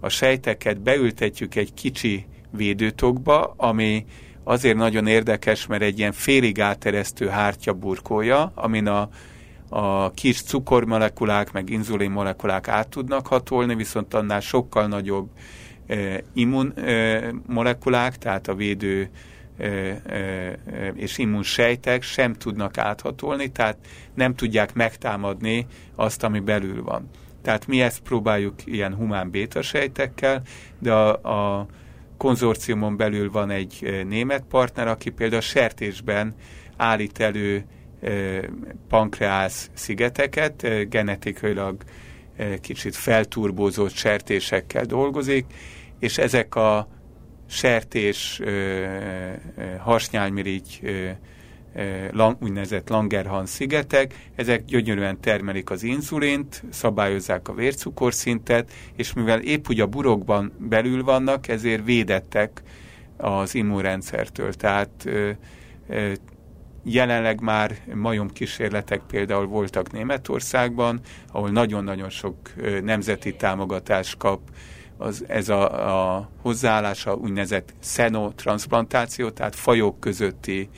a 0.00 0.08
sejteket 0.08 0.80
beültetjük 0.80 1.54
egy 1.54 1.74
kicsi 1.74 2.26
védőtokba, 2.50 3.54
ami 3.56 4.06
azért 4.44 4.76
nagyon 4.76 5.06
érdekes, 5.06 5.66
mert 5.66 5.82
egy 5.82 5.98
ilyen 5.98 6.12
félig 6.12 6.60
áteresztő 6.60 7.28
hártya 7.28 7.72
burkolja, 7.72 8.52
amin 8.54 8.86
a, 8.86 9.08
a 9.72 10.10
kis 10.10 10.42
cukormolekulák, 10.42 11.52
meg 11.52 11.70
inzulin 11.70 12.10
molekulák 12.10 12.68
át 12.68 12.88
tudnak 12.88 13.26
hatolni, 13.26 13.74
viszont 13.74 14.14
annál 14.14 14.40
sokkal 14.40 14.86
nagyobb 14.86 15.28
e, 15.86 16.22
immun 16.32 16.72
e, 16.78 17.32
tehát 18.18 18.48
a 18.48 18.54
védő 18.54 19.10
e, 19.58 19.68
és 20.94 21.18
immunsejtek 21.18 22.02
sem 22.02 22.32
tudnak 22.34 22.78
áthatolni, 22.78 23.48
tehát 23.48 23.76
nem 24.14 24.34
tudják 24.34 24.74
megtámadni 24.74 25.66
azt, 25.94 26.22
ami 26.22 26.40
belül 26.40 26.82
van. 26.82 27.08
Tehát 27.42 27.66
mi 27.66 27.80
ezt 27.80 28.00
próbáljuk 28.00 28.54
ilyen 28.64 28.94
humán 28.94 29.30
béta 29.30 29.62
sejtekkel, 29.62 30.42
de 30.78 30.92
a, 30.92 31.58
a 31.58 31.66
konzorciumon 32.16 32.96
belül 32.96 33.30
van 33.30 33.50
egy 33.50 34.04
német 34.08 34.44
partner, 34.48 34.88
aki 34.88 35.10
például 35.10 35.40
sertésben 35.40 36.34
állít 36.76 37.20
elő 37.20 37.64
pankreász 38.88 39.70
szigeteket, 39.74 40.88
genetikailag 40.88 41.82
kicsit 42.60 42.96
felturbózott 42.96 43.92
sertésekkel 43.92 44.84
dolgozik, 44.84 45.46
és 45.98 46.18
ezek 46.18 46.54
a 46.54 46.88
sertés 47.48 48.40
harsnyálmirigy 49.78 50.80
úgynevezett 52.40 52.88
Langerhans 52.88 53.50
szigetek, 53.50 54.14
ezek 54.34 54.64
gyönyörűen 54.64 55.20
termelik 55.20 55.70
az 55.70 55.82
inzulint, 55.82 56.62
szabályozzák 56.70 57.48
a 57.48 57.54
vércukorszintet, 57.54 58.72
és 58.96 59.12
mivel 59.12 59.40
épp 59.40 59.64
úgy 59.68 59.80
a 59.80 59.86
burokban 59.86 60.52
belül 60.58 61.04
vannak, 61.04 61.48
ezért 61.48 61.84
védettek 61.84 62.62
az 63.16 63.54
immunrendszertől. 63.54 64.52
Tehát 64.52 65.08
jelenleg 66.82 67.40
már 67.40 67.76
majomkísérletek 67.94 69.00
például 69.06 69.46
voltak 69.46 69.92
Németországban, 69.92 71.00
ahol 71.32 71.50
nagyon-nagyon 71.50 72.10
sok 72.10 72.36
nemzeti 72.82 73.34
támogatást 73.34 74.16
kap 74.16 74.40
az, 74.96 75.24
ez 75.28 75.48
a, 75.48 76.16
a 76.16 76.28
hozzáállása 76.42 77.14
úgynevezett 77.14 77.74
szenotransplantáció, 77.80 79.30
tehát 79.30 79.54
fajok 79.54 80.00
közötti 80.00 80.68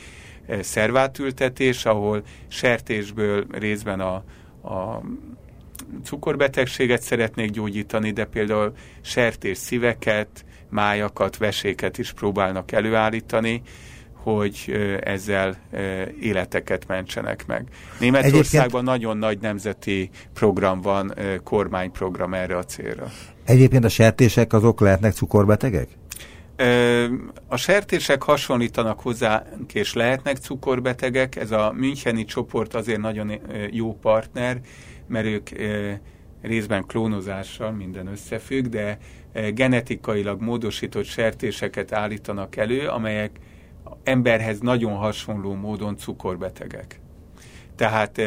szervátültetés, 0.61 1.85
ahol 1.85 2.23
sertésből 2.49 3.47
részben 3.51 4.01
a, 4.01 4.15
a 4.69 5.03
cukorbetegséget 6.05 7.03
szeretnék 7.03 7.51
gyógyítani, 7.51 8.11
de 8.11 8.25
például 8.25 8.73
sertés 9.01 9.59
szíveket, 9.59 10.45
májakat, 10.69 11.37
veséket 11.37 11.99
is 11.99 12.13
próbálnak 12.13 12.73
előállítani, 12.73 13.63
hogy 14.23 14.73
ezzel 15.01 15.57
életeket 16.21 16.87
mentsenek 16.87 17.47
meg. 17.47 17.65
Németországban 18.01 18.61
Egyébként... 18.63 18.85
nagyon 18.85 19.17
nagy 19.17 19.39
nemzeti 19.41 20.11
program 20.33 20.81
van, 20.81 21.15
kormányprogram 21.45 22.35
erre 22.35 22.57
a 22.57 22.65
célra. 22.65 23.11
Egyébként 23.45 23.85
a 23.85 23.89
sertések 23.89 24.53
azok 24.53 24.81
lehetnek 24.81 25.13
cukorbetegek? 25.13 25.89
A 27.47 27.57
sertések 27.57 28.23
hasonlítanak 28.23 29.01
hozzánk, 29.01 29.75
és 29.75 29.93
lehetnek 29.93 30.37
cukorbetegek. 30.37 31.37
Ez 31.37 31.51
a 31.51 31.73
Müncheni 31.77 32.25
csoport 32.25 32.75
azért 32.75 33.01
nagyon 33.01 33.33
jó 33.71 33.95
partner, 33.95 34.61
mert 35.07 35.27
ők 35.27 35.49
részben 36.43 36.87
klónozással 36.87 37.71
minden 37.71 38.07
összefügg, 38.07 38.67
de 38.67 38.99
genetikailag 39.55 40.41
módosított 40.41 41.05
sertéseket 41.05 41.93
állítanak 41.93 42.57
elő, 42.57 42.89
amelyek 42.89 43.31
emberhez 44.05 44.61
nagyon 44.61 44.97
hasonló 44.97 45.55
módon 45.55 45.97
cukorbetegek. 45.97 47.01
Tehát 47.77 48.19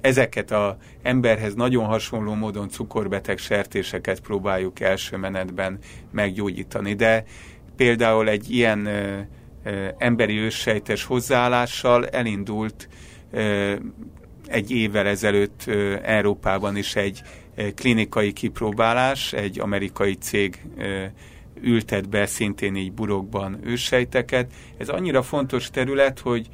ezeket 0.00 0.50
a 0.50 0.76
emberhez 1.02 1.54
nagyon 1.54 1.84
hasonló 1.84 2.34
módon 2.34 2.68
cukorbeteg 2.68 3.38
sertéseket 3.38 4.20
próbáljuk 4.20 4.80
első 4.80 5.16
menetben 5.16 5.78
meggyógyítani. 6.10 6.94
De 6.94 7.24
például 7.76 8.28
egy 8.28 8.50
ilyen 8.50 8.88
emberi 9.98 10.38
őssejtes 10.38 11.04
hozzáállással 11.04 12.06
elindult 12.08 12.88
egy 14.46 14.70
évvel 14.70 15.06
ezelőtt 15.06 15.64
Európában 16.02 16.76
is 16.76 16.96
egy 16.96 17.22
klinikai 17.74 18.32
kipróbálás, 18.32 19.32
egy 19.32 19.60
amerikai 19.60 20.14
cég 20.14 20.62
ültet 21.62 22.08
be 22.08 22.26
szintén 22.26 22.76
így 22.76 22.92
burokban 22.92 23.58
őssejteket. 23.64 24.52
Ez 24.76 24.88
annyira 24.88 25.22
fontos 25.22 25.70
terület, 25.70 26.18
hogy 26.18 26.48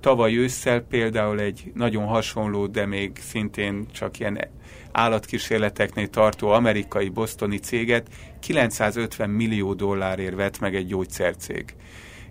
tavaly 0.00 0.36
ősszel 0.36 0.80
például 0.80 1.40
egy 1.40 1.72
nagyon 1.74 2.04
hasonló, 2.04 2.66
de 2.66 2.86
még 2.86 3.12
szintén 3.20 3.86
csak 3.92 4.18
ilyen 4.18 4.48
állatkísérleteknél 4.92 6.08
tartó 6.08 6.48
amerikai 6.48 7.08
bostoni 7.08 7.58
céget 7.58 8.08
950 8.40 9.30
millió 9.30 9.74
dollárért 9.74 10.34
vett 10.34 10.58
meg 10.58 10.74
egy 10.74 10.86
gyógyszercég. 10.86 11.74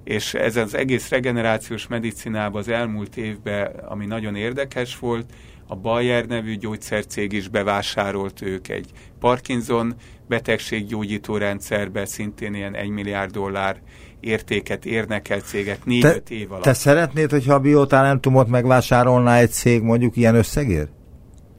És 0.03 0.33
ez 0.33 0.55
az 0.55 0.73
egész 0.75 1.09
regenerációs 1.09 1.87
medicinában 1.87 2.61
az 2.61 2.67
elmúlt 2.67 3.17
évben, 3.17 3.65
ami 3.65 4.05
nagyon 4.05 4.35
érdekes 4.35 4.99
volt, 4.99 5.33
a 5.72 5.76
Bayer 5.76 6.26
nevű 6.26 6.55
gyógyszercég 6.55 7.32
is 7.32 7.47
bevásárolt 7.47 8.41
ők 8.41 8.67
egy 8.67 8.89
Parkinson 9.20 9.95
betegséggyógyító 10.28 11.38
rendszerbe, 11.38 12.05
szintén 12.05 12.53
ilyen 12.53 12.76
1 12.76 12.89
milliárd 12.89 13.32
dollár 13.32 13.82
értéket 14.20 14.86
érnek 14.86 15.30
el 15.30 15.39
cégek 15.39 15.80
4-5 15.86 16.30
év 16.30 16.51
alatt. 16.51 16.63
Te 16.63 16.74
szeretnéd, 16.74 17.30
hogyha 17.30 17.53
a 17.53 17.59
biotalentumot 17.59 18.47
megvásárolná 18.47 19.38
egy 19.38 19.51
cég 19.51 19.82
mondjuk 19.82 20.15
ilyen 20.15 20.36
összegért? 20.36 20.89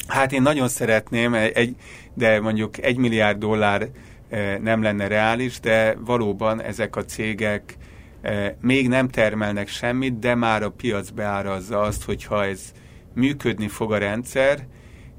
Hát 0.07 0.33
én 0.33 0.43
nagyon 0.43 0.69
szeretném, 0.69 1.35
egy, 1.35 1.75
de 2.15 2.41
mondjuk 2.41 2.83
egy 2.83 2.97
milliárd 2.97 3.39
dollár 3.39 3.89
eh, 4.29 4.59
nem 4.59 4.83
lenne 4.83 5.07
reális, 5.07 5.61
de 5.61 5.97
valóban 6.05 6.63
ezek 6.63 6.97
a 6.97 7.05
cégek 7.05 7.77
eh, 8.21 8.53
még 8.61 8.89
nem 8.89 9.09
termelnek 9.09 9.69
semmit, 9.69 10.19
de 10.19 10.35
már 10.35 10.63
a 10.63 10.71
piac 10.71 11.11
beárazza 11.11 11.81
azt, 11.81 12.05
hogyha 12.05 12.45
ez 12.45 12.73
működni 13.15 13.69
fog 13.69 13.93
a 13.93 13.99
rendszer, 13.99 14.67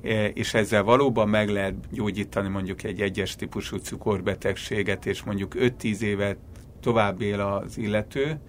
eh, 0.02 0.30
és 0.34 0.54
ezzel 0.54 0.84
valóban 0.84 1.30
meg 1.30 1.50
lehet 1.50 1.76
gyógyítani 1.92 2.48
mondjuk 2.48 2.84
egy 2.84 3.02
egyes 3.02 3.36
típusú 3.36 3.78
cukorbetegséget, 3.78 5.06
és 5.06 5.24
mondjuk 5.24 5.56
5-10 5.56 6.02
évet 6.02 6.38
tovább 6.80 7.22
él 7.22 7.40
az 7.40 7.78
illető, 7.78 8.40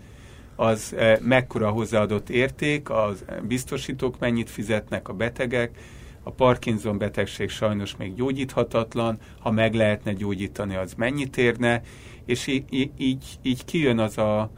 az 0.57 0.97
mekkora 1.20 1.70
hozzáadott 1.70 2.30
érték, 2.30 2.90
az 2.90 3.24
biztosítók 3.43 4.18
mennyit 4.18 4.51
fizetnek 4.51 5.09
a 5.09 5.12
betegek, 5.12 5.78
a 6.22 6.30
Parkinson 6.30 6.99
betegség 6.99 7.49
sajnos 7.49 7.97
még 7.97 8.14
gyógyíthatatlan, 8.14 9.18
ha 9.40 9.51
meg 9.51 9.74
lehetne 9.74 10.12
gyógyítani, 10.12 10.74
az 10.74 10.95
mennyit 10.95 11.36
érne, 11.36 11.82
és 12.24 12.47
így, 12.47 12.90
így, 12.97 13.24
így 13.43 13.64
kijön 13.64 13.99
az 13.99 14.18
a, 14.18 14.51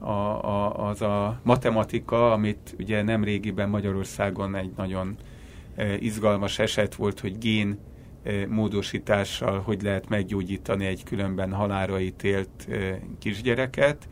a, 0.00 0.44
a, 0.44 0.88
az 0.88 1.02
a 1.02 1.40
matematika, 1.42 2.32
amit 2.32 2.74
ugye 2.78 3.02
nem 3.02 3.24
régiben 3.24 3.68
Magyarországon 3.68 4.54
egy 4.54 4.70
nagyon 4.76 5.16
e, 5.74 5.96
izgalmas 5.96 6.58
eset 6.58 6.94
volt, 6.94 7.20
hogy 7.20 7.38
gén 7.38 7.78
e, 8.22 8.46
módosítással 8.46 9.60
hogy 9.60 9.82
lehet 9.82 10.08
meggyógyítani 10.08 10.86
egy 10.86 11.04
különben 11.04 11.52
halára 11.52 12.00
ítélt 12.00 12.68
e, 12.68 13.00
kisgyereket, 13.18 14.08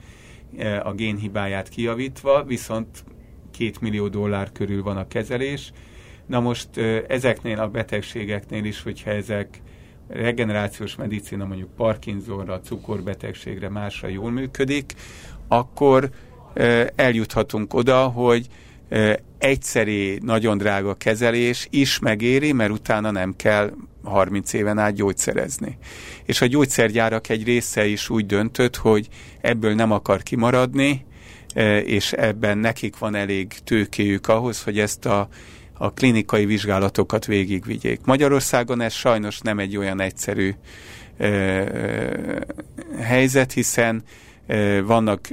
a 0.83 0.93
génhibáját 0.93 1.69
kijavítva, 1.69 2.45
viszont 2.45 3.05
két 3.51 3.81
millió 3.81 4.09
dollár 4.09 4.53
körül 4.53 4.83
van 4.83 4.97
a 4.97 5.09
kezelés, 5.09 5.73
Na 6.29 6.41
most 6.41 6.77
ezeknél 7.09 7.59
a 7.61 7.69
betegségeknél 7.69 8.65
is, 8.65 8.83
hogyha 8.83 9.11
ezek 9.11 9.63
regenerációs 10.09 10.97
medicina 10.97 11.45
mondjuk 11.45 11.75
Parkinsonra, 11.77 12.61
cukorbetegségre, 12.61 13.69
másra 13.69 14.09
jól 14.09 14.31
működik, 14.31 14.93
akkor 15.49 16.11
eljuthatunk 16.95 17.75
oda, 17.75 18.07
hogy 18.07 18.47
egyszeri, 19.39 20.19
nagyon 20.23 20.59
drága 20.59 20.95
kezelés 20.95 21.67
is 21.71 21.99
megéri, 21.99 22.53
mert 22.53 22.71
utána 22.71 23.11
nem 23.11 23.37
kell 23.37 23.73
30 24.03 24.53
éven 24.53 24.79
át 24.79 24.95
gyógyszerezni. 24.95 25.79
És 26.25 26.41
a 26.41 26.47
gyógyszergyárak 26.47 27.29
egy 27.29 27.45
része 27.45 27.87
is 27.87 28.11
úgy 28.11 28.27
döntött, 28.27 28.77
hogy 28.77 29.09
ebből 29.41 29.75
nem 29.75 29.93
akar 29.93 30.23
kimaradni, 30.23 31.07
és 31.85 32.13
ebben 32.13 32.59
nekik 32.59 32.99
van 32.99 33.15
elég 33.15 33.53
tőkéjük 33.65 34.29
ahhoz, 34.29 34.63
hogy 34.63 34.79
ezt 34.79 35.07
a 35.07 35.29
a 35.79 35.93
klinikai 35.93 36.47
vizsgálatokat 36.47 37.27
végigvigyék. 37.27 38.01
Magyarországon 38.05 38.81
ez 38.81 38.93
sajnos 38.93 39.41
nem 39.41 39.59
egy 39.59 39.77
olyan 39.77 40.01
egyszerű 40.01 40.55
ö, 41.19 41.63
helyzet, 43.01 43.53
hiszen 43.53 44.03
vannak 44.85 45.29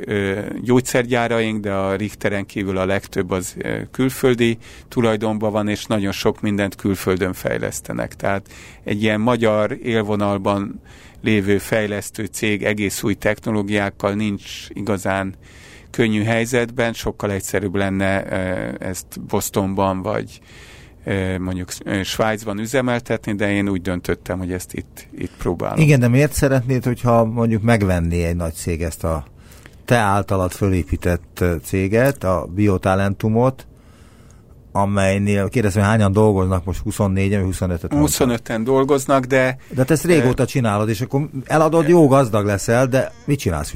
gyógyszergyáraink, 0.62 1.62
de 1.62 1.74
a 1.74 1.96
Richteren 1.96 2.46
kívül 2.46 2.78
a 2.78 2.86
legtöbb 2.86 3.32
az 3.32 3.56
külföldi 3.92 4.58
tulajdonban 4.88 5.52
van, 5.52 5.68
és 5.68 5.86
nagyon 5.86 6.12
sok 6.12 6.42
mindent 6.42 6.76
külföldön 6.76 7.34
fejlesztenek. 7.34 8.16
Tehát 8.16 8.48
egy 8.84 9.04
ilyen 9.04 9.22
magyar 9.22 9.78
élvonalban 9.84 10.82
lévő 11.22 11.58
fejlesztő 11.58 12.26
cég 12.26 12.64
egész 12.64 13.04
új 13.04 13.14
technológiákkal 13.14 14.14
nincs 14.14 14.68
igazán 14.70 15.36
könnyű 15.96 16.24
helyzetben, 16.24 16.94
sokkal 16.94 17.32
egyszerűbb 17.32 17.76
lenne 17.76 18.24
ezt 18.78 19.22
Bostonban 19.28 20.02
vagy 20.02 20.40
mondjuk 21.40 21.70
Svájcban 22.04 22.60
üzemeltetni, 22.60 23.36
de 23.36 23.52
én 23.52 23.70
úgy 23.70 23.82
döntöttem, 23.82 24.38
hogy 24.38 24.52
ezt 24.52 24.74
itt, 24.74 25.08
itt 25.18 25.32
próbálom. 25.38 25.80
Igen, 25.80 26.00
de 26.00 26.08
miért 26.08 26.34
szeretnéd, 26.34 26.84
hogyha 26.84 27.26
mondjuk 27.26 27.62
megvenné 27.62 28.24
egy 28.24 28.36
nagy 28.36 28.54
cég 28.54 28.82
ezt 28.82 29.04
a 29.04 29.26
te 29.86 29.96
általad 29.96 30.52
fölépített 30.52 31.44
céget, 31.64 32.24
a 32.24 32.48
Biotalentumot, 32.56 33.68
amelynél 34.76 35.50
kérdezem, 35.50 35.82
hogy 35.82 35.92
hányan 35.92 36.12
dolgoznak 36.12 36.66
most 36.66 36.82
24-en, 36.90 37.42
25 37.44 37.84
en 37.84 37.90
25-en 37.94 38.62
dolgoznak, 38.64 39.26
de... 39.26 39.58
De 39.70 39.84
te 39.84 39.94
ezt 39.94 40.04
régóta 40.06 40.44
e, 40.44 40.46
csinálod, 40.46 40.90
és 40.90 41.02
akkor 41.02 41.30
eladod, 41.46 41.88
jó 41.88 42.08
gazdag 42.08 42.46
leszel, 42.46 42.88
de 42.88 43.12
mit 43.26 43.40
csinálsz? 43.40 43.74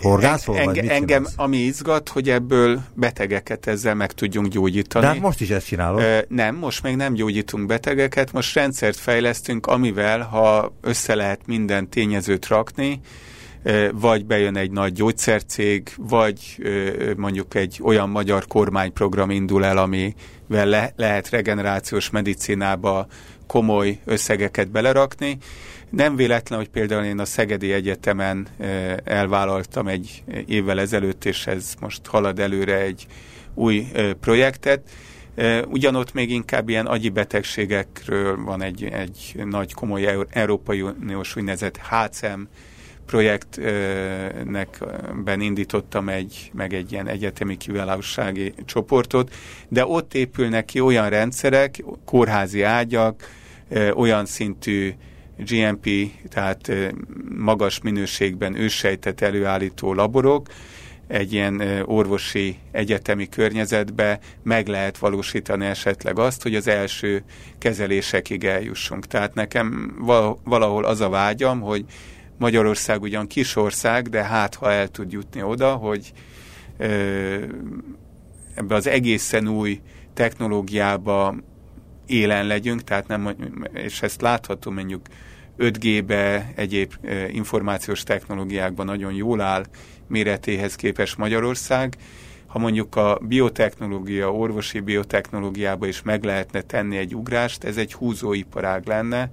Forgászol? 0.00 0.56
Enge, 0.56 0.66
vagy 0.66 0.82
mit 0.82 0.90
engem, 0.90 1.22
csinálsz? 1.22 1.34
ami 1.36 1.56
izgat, 1.56 2.08
hogy 2.08 2.30
ebből 2.30 2.80
betegeket 2.94 3.66
ezzel 3.66 3.94
meg 3.94 4.12
tudjunk 4.12 4.46
gyógyítani. 4.46 5.04
De 5.04 5.10
hát 5.10 5.20
most 5.20 5.40
is 5.40 5.50
ezt 5.50 5.66
csinálod? 5.66 6.00
E, 6.00 6.24
nem, 6.28 6.56
most 6.56 6.82
még 6.82 6.96
nem 6.96 7.12
gyógyítunk 7.12 7.66
betegeket, 7.66 8.32
most 8.32 8.54
rendszert 8.54 8.96
fejlesztünk, 8.96 9.66
amivel, 9.66 10.20
ha 10.20 10.74
össze 10.80 11.14
lehet 11.14 11.40
minden 11.46 11.88
tényezőt 11.88 12.46
rakni, 12.46 13.00
vagy 13.92 14.26
bejön 14.26 14.56
egy 14.56 14.70
nagy 14.70 14.92
gyógyszercég, 14.92 15.92
vagy 15.96 16.68
mondjuk 17.16 17.54
egy 17.54 17.78
olyan 17.82 18.08
magyar 18.08 18.46
kormányprogram 18.46 19.30
indul 19.30 19.64
el, 19.64 19.78
amivel 19.78 20.66
le, 20.66 20.92
lehet 20.96 21.30
regenerációs 21.30 22.10
medicinába 22.10 23.06
komoly 23.46 23.98
összegeket 24.04 24.70
belerakni. 24.70 25.38
Nem 25.90 26.16
véletlen, 26.16 26.58
hogy 26.58 26.68
például 26.68 27.04
én 27.04 27.18
a 27.18 27.24
Szegedi 27.24 27.72
Egyetemen 27.72 28.46
elvállaltam 29.04 29.86
egy 29.86 30.22
évvel 30.46 30.80
ezelőtt, 30.80 31.24
és 31.24 31.46
ez 31.46 31.74
most 31.80 32.06
halad 32.06 32.38
előre 32.38 32.80
egy 32.80 33.06
új 33.54 33.86
projektet, 34.20 34.90
Ugyanott 35.68 36.12
még 36.12 36.30
inkább 36.30 36.68
ilyen 36.68 36.86
agyi 36.86 37.08
betegségekről 37.08 38.44
van 38.44 38.62
egy, 38.62 38.84
egy 38.84 39.40
nagy 39.44 39.72
komoly 39.74 40.26
Európai 40.30 40.82
Uniós 40.82 41.36
úgynevezett 41.36 41.76
HCM 41.76 42.40
projektnek 43.08 44.84
ben 45.24 45.40
indítottam 45.40 46.08
egy, 46.08 46.50
meg 46.54 46.72
egy 46.72 46.92
ilyen 46.92 47.08
egyetemi 47.08 47.56
kiválósági 47.56 48.54
csoportot, 48.64 49.34
de 49.68 49.86
ott 49.86 50.14
épülnek 50.14 50.64
ki 50.64 50.80
olyan 50.80 51.08
rendszerek, 51.08 51.84
kórházi 52.04 52.62
ágyak, 52.62 53.30
olyan 53.94 54.26
szintű 54.26 54.92
GMP, 55.36 55.88
tehát 56.28 56.72
magas 57.38 57.80
minőségben 57.80 58.54
ősejtet 58.54 59.20
előállító 59.20 59.94
laborok, 59.94 60.46
egy 61.06 61.32
ilyen 61.32 61.62
orvosi 61.84 62.56
egyetemi 62.70 63.28
környezetbe 63.28 64.18
meg 64.42 64.66
lehet 64.66 64.98
valósítani 64.98 65.66
esetleg 65.66 66.18
azt, 66.18 66.42
hogy 66.42 66.54
az 66.54 66.68
első 66.68 67.22
kezelésekig 67.58 68.44
eljussunk. 68.44 69.06
Tehát 69.06 69.34
nekem 69.34 69.94
valahol 70.44 70.84
az 70.84 71.00
a 71.00 71.08
vágyam, 71.08 71.60
hogy 71.60 71.84
Magyarország 72.38 73.02
ugyan 73.02 73.26
kis 73.26 73.56
ország, 73.56 74.08
de 74.08 74.24
hát 74.24 74.54
ha 74.54 74.72
el 74.72 74.88
tud 74.88 75.12
jutni 75.12 75.42
oda, 75.42 75.74
hogy 75.74 76.12
ebbe 78.54 78.74
az 78.74 78.86
egészen 78.86 79.48
új 79.48 79.80
technológiába 80.14 81.34
élen 82.06 82.46
legyünk, 82.46 82.84
tehát 82.84 83.06
nem, 83.06 83.34
és 83.72 84.02
ezt 84.02 84.20
látható 84.20 84.70
mondjuk 84.70 85.06
5G-be, 85.58 86.52
egyéb 86.54 86.92
információs 87.28 88.02
technológiákban 88.02 88.86
nagyon 88.86 89.12
jól 89.12 89.40
áll 89.40 89.64
méretéhez 90.06 90.74
képes 90.74 91.16
Magyarország. 91.16 91.96
Ha 92.46 92.58
mondjuk 92.58 92.96
a 92.96 93.18
biotechnológia, 93.22 94.32
orvosi 94.32 94.80
biotechnológiába 94.80 95.86
is 95.86 96.02
meg 96.02 96.24
lehetne 96.24 96.60
tenni 96.60 96.96
egy 96.96 97.14
ugrást, 97.14 97.64
ez 97.64 97.76
egy 97.76 97.92
húzóiparág 97.92 98.86
lenne, 98.86 99.30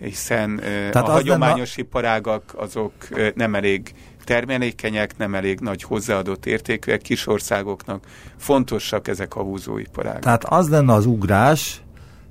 hiszen 0.00 0.56
Tehát 0.56 1.08
a 1.08 1.10
hagyományos 1.10 1.76
a... 1.76 1.80
iparágak 1.80 2.54
azok 2.56 2.92
nem 3.34 3.54
elég 3.54 3.94
termelékenyek, 4.24 5.16
nem 5.16 5.34
elég 5.34 5.60
nagy 5.60 5.82
hozzáadott 5.82 6.46
értékűek, 6.46 7.00
kis 7.00 7.26
országoknak 7.26 8.04
fontosak 8.36 9.08
ezek 9.08 9.36
a 9.36 9.42
húzóiparágak. 9.42 10.22
Tehát 10.22 10.44
az 10.44 10.68
lenne 10.68 10.92
az 10.92 11.06
ugrás, 11.06 11.82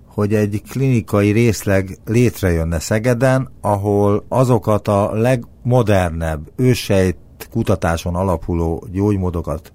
hogy 0.05 0.33
egy 0.33 0.61
klinikai 0.69 1.31
részleg 1.31 1.97
létrejönne 2.05 2.79
Szegeden, 2.79 3.49
ahol 3.61 4.25
azokat 4.27 4.87
a 4.87 5.11
legmodernebb 5.13 6.51
ősejt 6.55 7.17
kutatáson 7.51 8.15
alapuló 8.15 8.87
gyógymódokat 8.91 9.71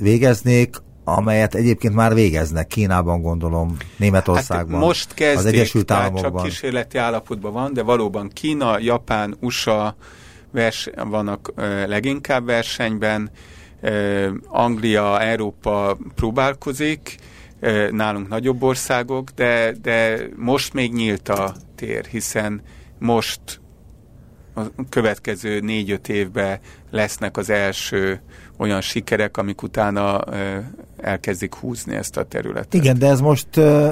végeznék, 0.00 0.76
amelyet 1.04 1.54
egyébként 1.54 1.94
már 1.94 2.14
végeznek 2.14 2.66
Kínában, 2.66 3.22
gondolom, 3.22 3.76
Németországban, 3.96 4.74
hát 4.74 4.86
most 4.86 5.14
kezdik, 5.14 5.38
az 5.38 5.44
Egyesült 5.44 5.90
Államokban. 5.90 6.32
csak 6.32 6.42
kísérleti 6.42 6.98
állapotban 6.98 7.52
van, 7.52 7.72
de 7.72 7.82
valóban 7.82 8.28
Kína, 8.28 8.78
Japán, 8.78 9.36
USA 9.40 9.96
vers, 10.52 10.90
vannak 11.08 11.52
ö, 11.54 11.86
leginkább 11.86 12.44
versenyben, 12.44 13.30
ö, 13.80 14.30
Anglia, 14.48 15.20
Európa 15.20 15.96
próbálkozik, 16.14 17.16
ö, 17.60 17.90
nálunk 17.90 18.28
nagyobb 18.28 18.62
országok, 18.62 19.30
de, 19.30 19.74
de 19.82 20.18
most 20.36 20.72
még 20.72 20.92
nyílt 20.92 21.28
a 21.28 21.54
tér, 21.74 22.04
hiszen 22.04 22.62
most 22.98 23.40
a 24.54 24.60
következő 24.88 25.60
négy-öt 25.60 26.08
évben 26.08 26.58
lesznek 26.90 27.36
az 27.36 27.50
első 27.50 28.20
olyan 28.56 28.80
sikerek, 28.80 29.36
amik 29.36 29.62
utána 29.62 30.20
elkezdik 31.04 31.54
húzni 31.54 31.94
ezt 31.94 32.16
a 32.16 32.22
területet. 32.24 32.74
Igen, 32.74 32.98
de 32.98 33.06
ez 33.06 33.20
most 33.20 33.56
uh, 33.56 33.88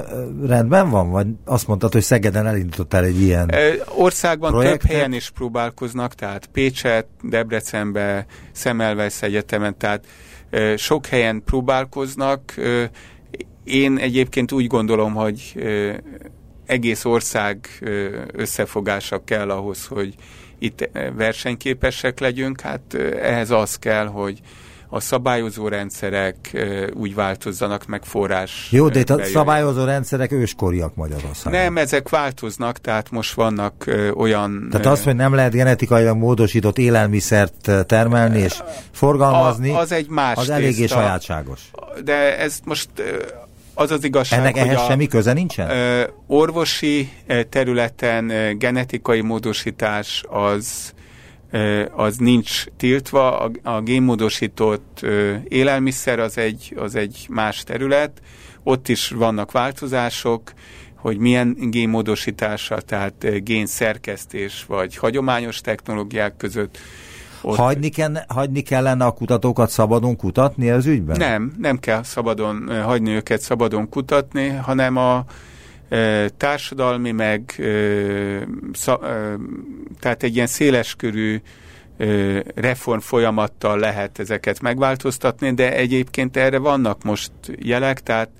rendben 0.46 0.90
van? 0.90 1.10
Vagy 1.10 1.26
azt 1.44 1.66
mondtad, 1.66 1.92
hogy 1.92 2.02
Szegeden 2.02 2.46
elindítottál 2.46 3.04
egy 3.04 3.20
ilyen 3.20 3.50
Országban 3.96 4.50
projektet? 4.50 4.80
több 4.80 4.90
helyen 4.90 5.12
is 5.12 5.30
próbálkoznak, 5.30 6.14
tehát 6.14 6.46
Pécset, 6.46 7.06
Debrecenbe, 7.22 8.26
Szemelvesz 8.52 9.22
Egyetemen, 9.22 9.76
tehát 9.78 10.06
uh, 10.52 10.76
sok 10.76 11.06
helyen 11.06 11.42
próbálkoznak. 11.44 12.54
Uh, 12.56 12.82
én 13.64 13.98
egyébként 13.98 14.52
úgy 14.52 14.66
gondolom, 14.66 15.14
hogy 15.14 15.52
uh, 15.56 15.94
egész 16.66 17.04
ország 17.04 17.68
uh, 17.82 18.06
összefogása 18.32 19.24
kell 19.24 19.50
ahhoz, 19.50 19.86
hogy 19.86 20.14
itt 20.58 20.90
versenyképesek 21.16 22.20
legyünk, 22.20 22.60
hát 22.60 22.94
ehhez 23.22 23.50
az 23.50 23.76
kell, 23.76 24.06
hogy 24.06 24.40
a 24.94 25.00
szabályozó 25.00 25.68
rendszerek 25.68 26.36
úgy 26.94 27.14
változzanak, 27.14 27.86
meg 27.86 28.04
forrás. 28.04 28.68
Jó, 28.70 28.88
de 28.88 28.98
itt 28.98 29.10
a 29.10 29.24
szabályozó 29.24 29.84
rendszerek 29.84 30.32
őskoriak 30.32 30.94
Magyarországon. 30.94 31.60
Nem, 31.60 31.76
ezek 31.76 32.08
változnak, 32.08 32.78
tehát 32.78 33.10
most 33.10 33.34
vannak 33.34 33.90
olyan... 34.14 34.68
Tehát 34.70 34.86
az, 34.86 35.02
hogy 35.02 35.16
nem 35.16 35.34
lehet 35.34 35.52
genetikailag 35.52 36.16
módosított 36.16 36.78
élelmiszert 36.78 37.70
termelni 37.86 38.38
és 38.38 38.62
forgalmazni, 38.90 39.70
a, 39.70 39.78
az 39.78 39.92
egy 39.92 40.08
más 40.08 40.36
az 40.36 40.50
eléggé 40.50 40.86
sajátságos. 40.86 41.60
De 42.04 42.38
ez 42.38 42.58
most 42.64 42.88
az 43.74 43.90
az 43.90 44.04
igazság, 44.04 44.38
Ennek 44.38 44.56
ehhez 44.56 44.80
a, 44.80 44.84
semmi 44.84 45.06
köze 45.06 45.32
nincsen? 45.32 45.70
Orvosi 46.26 47.12
területen 47.48 48.58
genetikai 48.58 49.20
módosítás 49.20 50.24
az 50.28 50.92
az 51.90 52.16
nincs 52.16 52.64
tiltva, 52.76 53.40
a, 53.40 53.50
a 53.62 53.80
génmódosított 53.80 55.06
élelmiszer 55.48 56.18
az 56.18 56.38
egy, 56.38 56.74
az 56.76 56.94
egy 56.94 57.26
más 57.30 57.62
terület, 57.62 58.22
ott 58.62 58.88
is 58.88 59.08
vannak 59.08 59.52
változások, 59.52 60.52
hogy 60.94 61.18
milyen 61.18 61.56
génmódosítása, 61.60 62.80
tehát 62.80 63.44
génszerkesztés 63.44 64.64
vagy 64.68 64.96
hagyományos 64.96 65.60
technológiák 65.60 66.36
között. 66.36 66.78
Ott... 67.42 67.56
Hagyni, 67.56 67.88
kell, 67.88 68.14
hagyni 68.28 68.60
kellene 68.60 69.04
a 69.04 69.10
kutatókat 69.10 69.70
szabadon 69.70 70.16
kutatni 70.16 70.70
az 70.70 70.86
ügyben? 70.86 71.16
Nem, 71.16 71.52
nem 71.58 71.78
kell 71.78 72.02
szabadon 72.02 72.82
hagyni 72.82 73.10
őket 73.10 73.40
szabadon 73.40 73.88
kutatni, 73.88 74.48
hanem 74.48 74.96
a, 74.96 75.24
társadalmi, 76.36 77.10
meg 77.10 77.54
tehát 80.00 80.22
egy 80.22 80.34
ilyen 80.34 80.46
széleskörű 80.46 81.40
reform 82.54 82.98
folyamattal 82.98 83.78
lehet 83.78 84.18
ezeket 84.18 84.60
megváltoztatni, 84.60 85.54
de 85.54 85.74
egyébként 85.76 86.36
erre 86.36 86.58
vannak 86.58 87.02
most 87.02 87.32
jelek, 87.58 88.00
tehát 88.00 88.30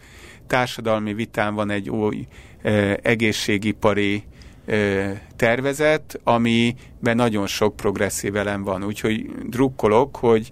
társadalmi 0.46 1.14
vitán 1.14 1.54
van 1.54 1.70
egy 1.70 1.90
új 1.90 2.26
egészségipari 3.02 4.24
tervezet, 5.36 6.20
amiben 6.24 7.16
nagyon 7.16 7.46
sok 7.46 7.76
progresszív 7.76 8.36
elem 8.36 8.62
van. 8.62 8.84
Úgyhogy 8.84 9.30
drukkolok, 9.46 10.16
hogy 10.16 10.48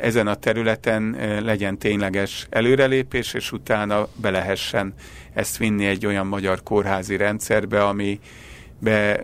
ezen 0.00 0.26
a 0.26 0.34
területen 0.34 1.16
legyen 1.42 1.78
tényleges 1.78 2.46
előrelépés, 2.50 3.34
és 3.34 3.52
utána 3.52 4.08
be 4.20 4.30
lehessen 4.30 4.94
ezt 5.34 5.56
vinni 5.56 5.86
egy 5.86 6.06
olyan 6.06 6.26
magyar 6.26 6.62
kórházi 6.62 7.16
rendszerbe, 7.16 7.84
ami 7.84 8.20
be 8.80 9.22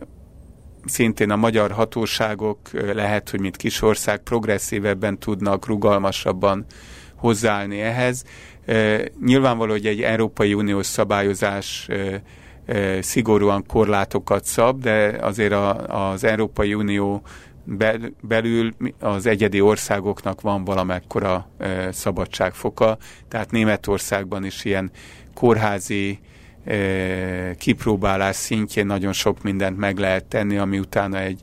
szintén 0.84 1.30
a 1.30 1.36
magyar 1.36 1.70
hatóságok 1.70 2.58
lehet, 2.94 3.30
hogy 3.30 3.40
mint 3.40 3.56
kisország 3.56 4.18
progresszívebben 4.18 5.18
tudnak, 5.18 5.66
rugalmasabban 5.66 6.66
hozzáállni 7.14 7.80
ehhez. 7.80 8.24
Nyilvánvaló, 9.24 9.70
hogy 9.70 9.86
egy 9.86 10.00
Európai 10.00 10.54
Uniós 10.54 10.86
szabályozás 10.86 11.88
szigorúan 13.00 13.66
korlátokat 13.66 14.44
szab, 14.44 14.82
de 14.82 15.18
azért 15.20 15.52
a, 15.52 15.86
az 16.10 16.24
Európai 16.24 16.74
Unió 16.74 17.22
belül 18.20 18.74
az 19.00 19.26
egyedi 19.26 19.60
országoknak 19.60 20.40
van 20.40 20.64
valamekkora 20.64 21.48
szabadságfoka, 21.90 22.98
tehát 23.28 23.50
Németországban 23.50 24.44
is 24.44 24.64
ilyen 24.64 24.90
kórházi 25.34 26.18
kipróbálás 27.56 28.36
szintjén 28.36 28.86
nagyon 28.86 29.12
sok 29.12 29.42
mindent 29.42 29.76
meg 29.76 29.98
lehet 29.98 30.24
tenni, 30.24 30.56
ami 30.56 30.78
utána 30.78 31.18
egy 31.18 31.40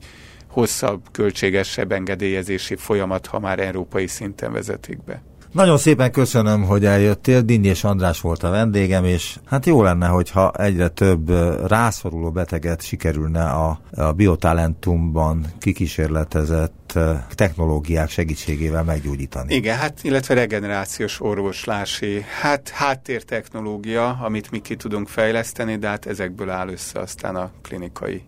hosszabb, 0.47 1.01
költségesebb 1.11 1.91
engedélyezési 1.91 2.75
folyamat, 2.75 3.25
ha 3.25 3.39
már 3.39 3.59
európai 3.59 4.07
szinten 4.07 4.51
vezetik 4.51 5.03
be. 5.03 5.21
Nagyon 5.51 5.77
szépen 5.77 6.11
köszönöm, 6.11 6.63
hogy 6.63 6.85
eljöttél. 6.85 7.39
és 7.47 7.83
András 7.83 8.21
volt 8.21 8.43
a 8.43 8.49
vendégem, 8.49 9.05
és 9.05 9.37
hát 9.45 9.65
jó 9.65 9.83
lenne, 9.83 10.07
hogyha 10.07 10.51
egyre 10.51 10.87
több 10.87 11.29
rászoruló 11.67 12.31
beteget 12.31 12.81
sikerülne 12.81 13.43
a, 13.43 13.79
a 13.95 14.11
biotalentumban 14.11 15.45
kikísérletezett 15.59 16.99
technológiák 17.35 18.09
segítségével 18.09 18.83
meggyógyítani. 18.83 19.55
Igen, 19.55 19.77
hát 19.77 20.03
illetve 20.03 20.33
regenerációs 20.33 21.21
orvoslási, 21.21 22.25
hát 22.41 22.69
háttértechnológia, 22.69 24.09
amit 24.09 24.51
mi 24.51 24.59
ki 24.59 24.75
tudunk 24.75 25.07
fejleszteni, 25.07 25.77
de 25.77 25.87
hát 25.87 26.05
ezekből 26.05 26.49
áll 26.49 26.67
össze 26.67 26.99
aztán 26.99 27.35
a 27.35 27.51
klinikai 27.61 28.21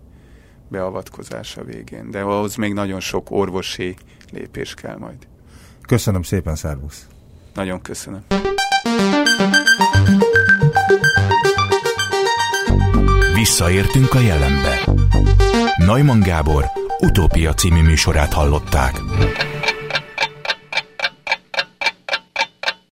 beavatkozása 0.67 1.63
végén. 1.63 2.11
De 2.11 2.19
ahhoz 2.19 2.55
még 2.55 2.74
nagyon 2.74 2.99
sok 2.99 3.32
orvosi 3.32 3.95
lépés 4.32 4.74
kell 4.74 4.97
majd. 4.97 5.17
Köszönöm 5.82 6.24
szépen, 6.24 6.55
szervusz! 6.55 7.07
Nagyon 7.54 7.82
köszönöm. 7.82 8.24
Visszaértünk 13.34 14.14
a 14.14 14.20
jelenbe. 14.20 14.80
Neumann 15.78 16.20
Gábor 16.20 16.66
utópia 16.99 17.54
című 17.54 17.82
műsorát 17.82 18.34
hallották. 18.34 19.01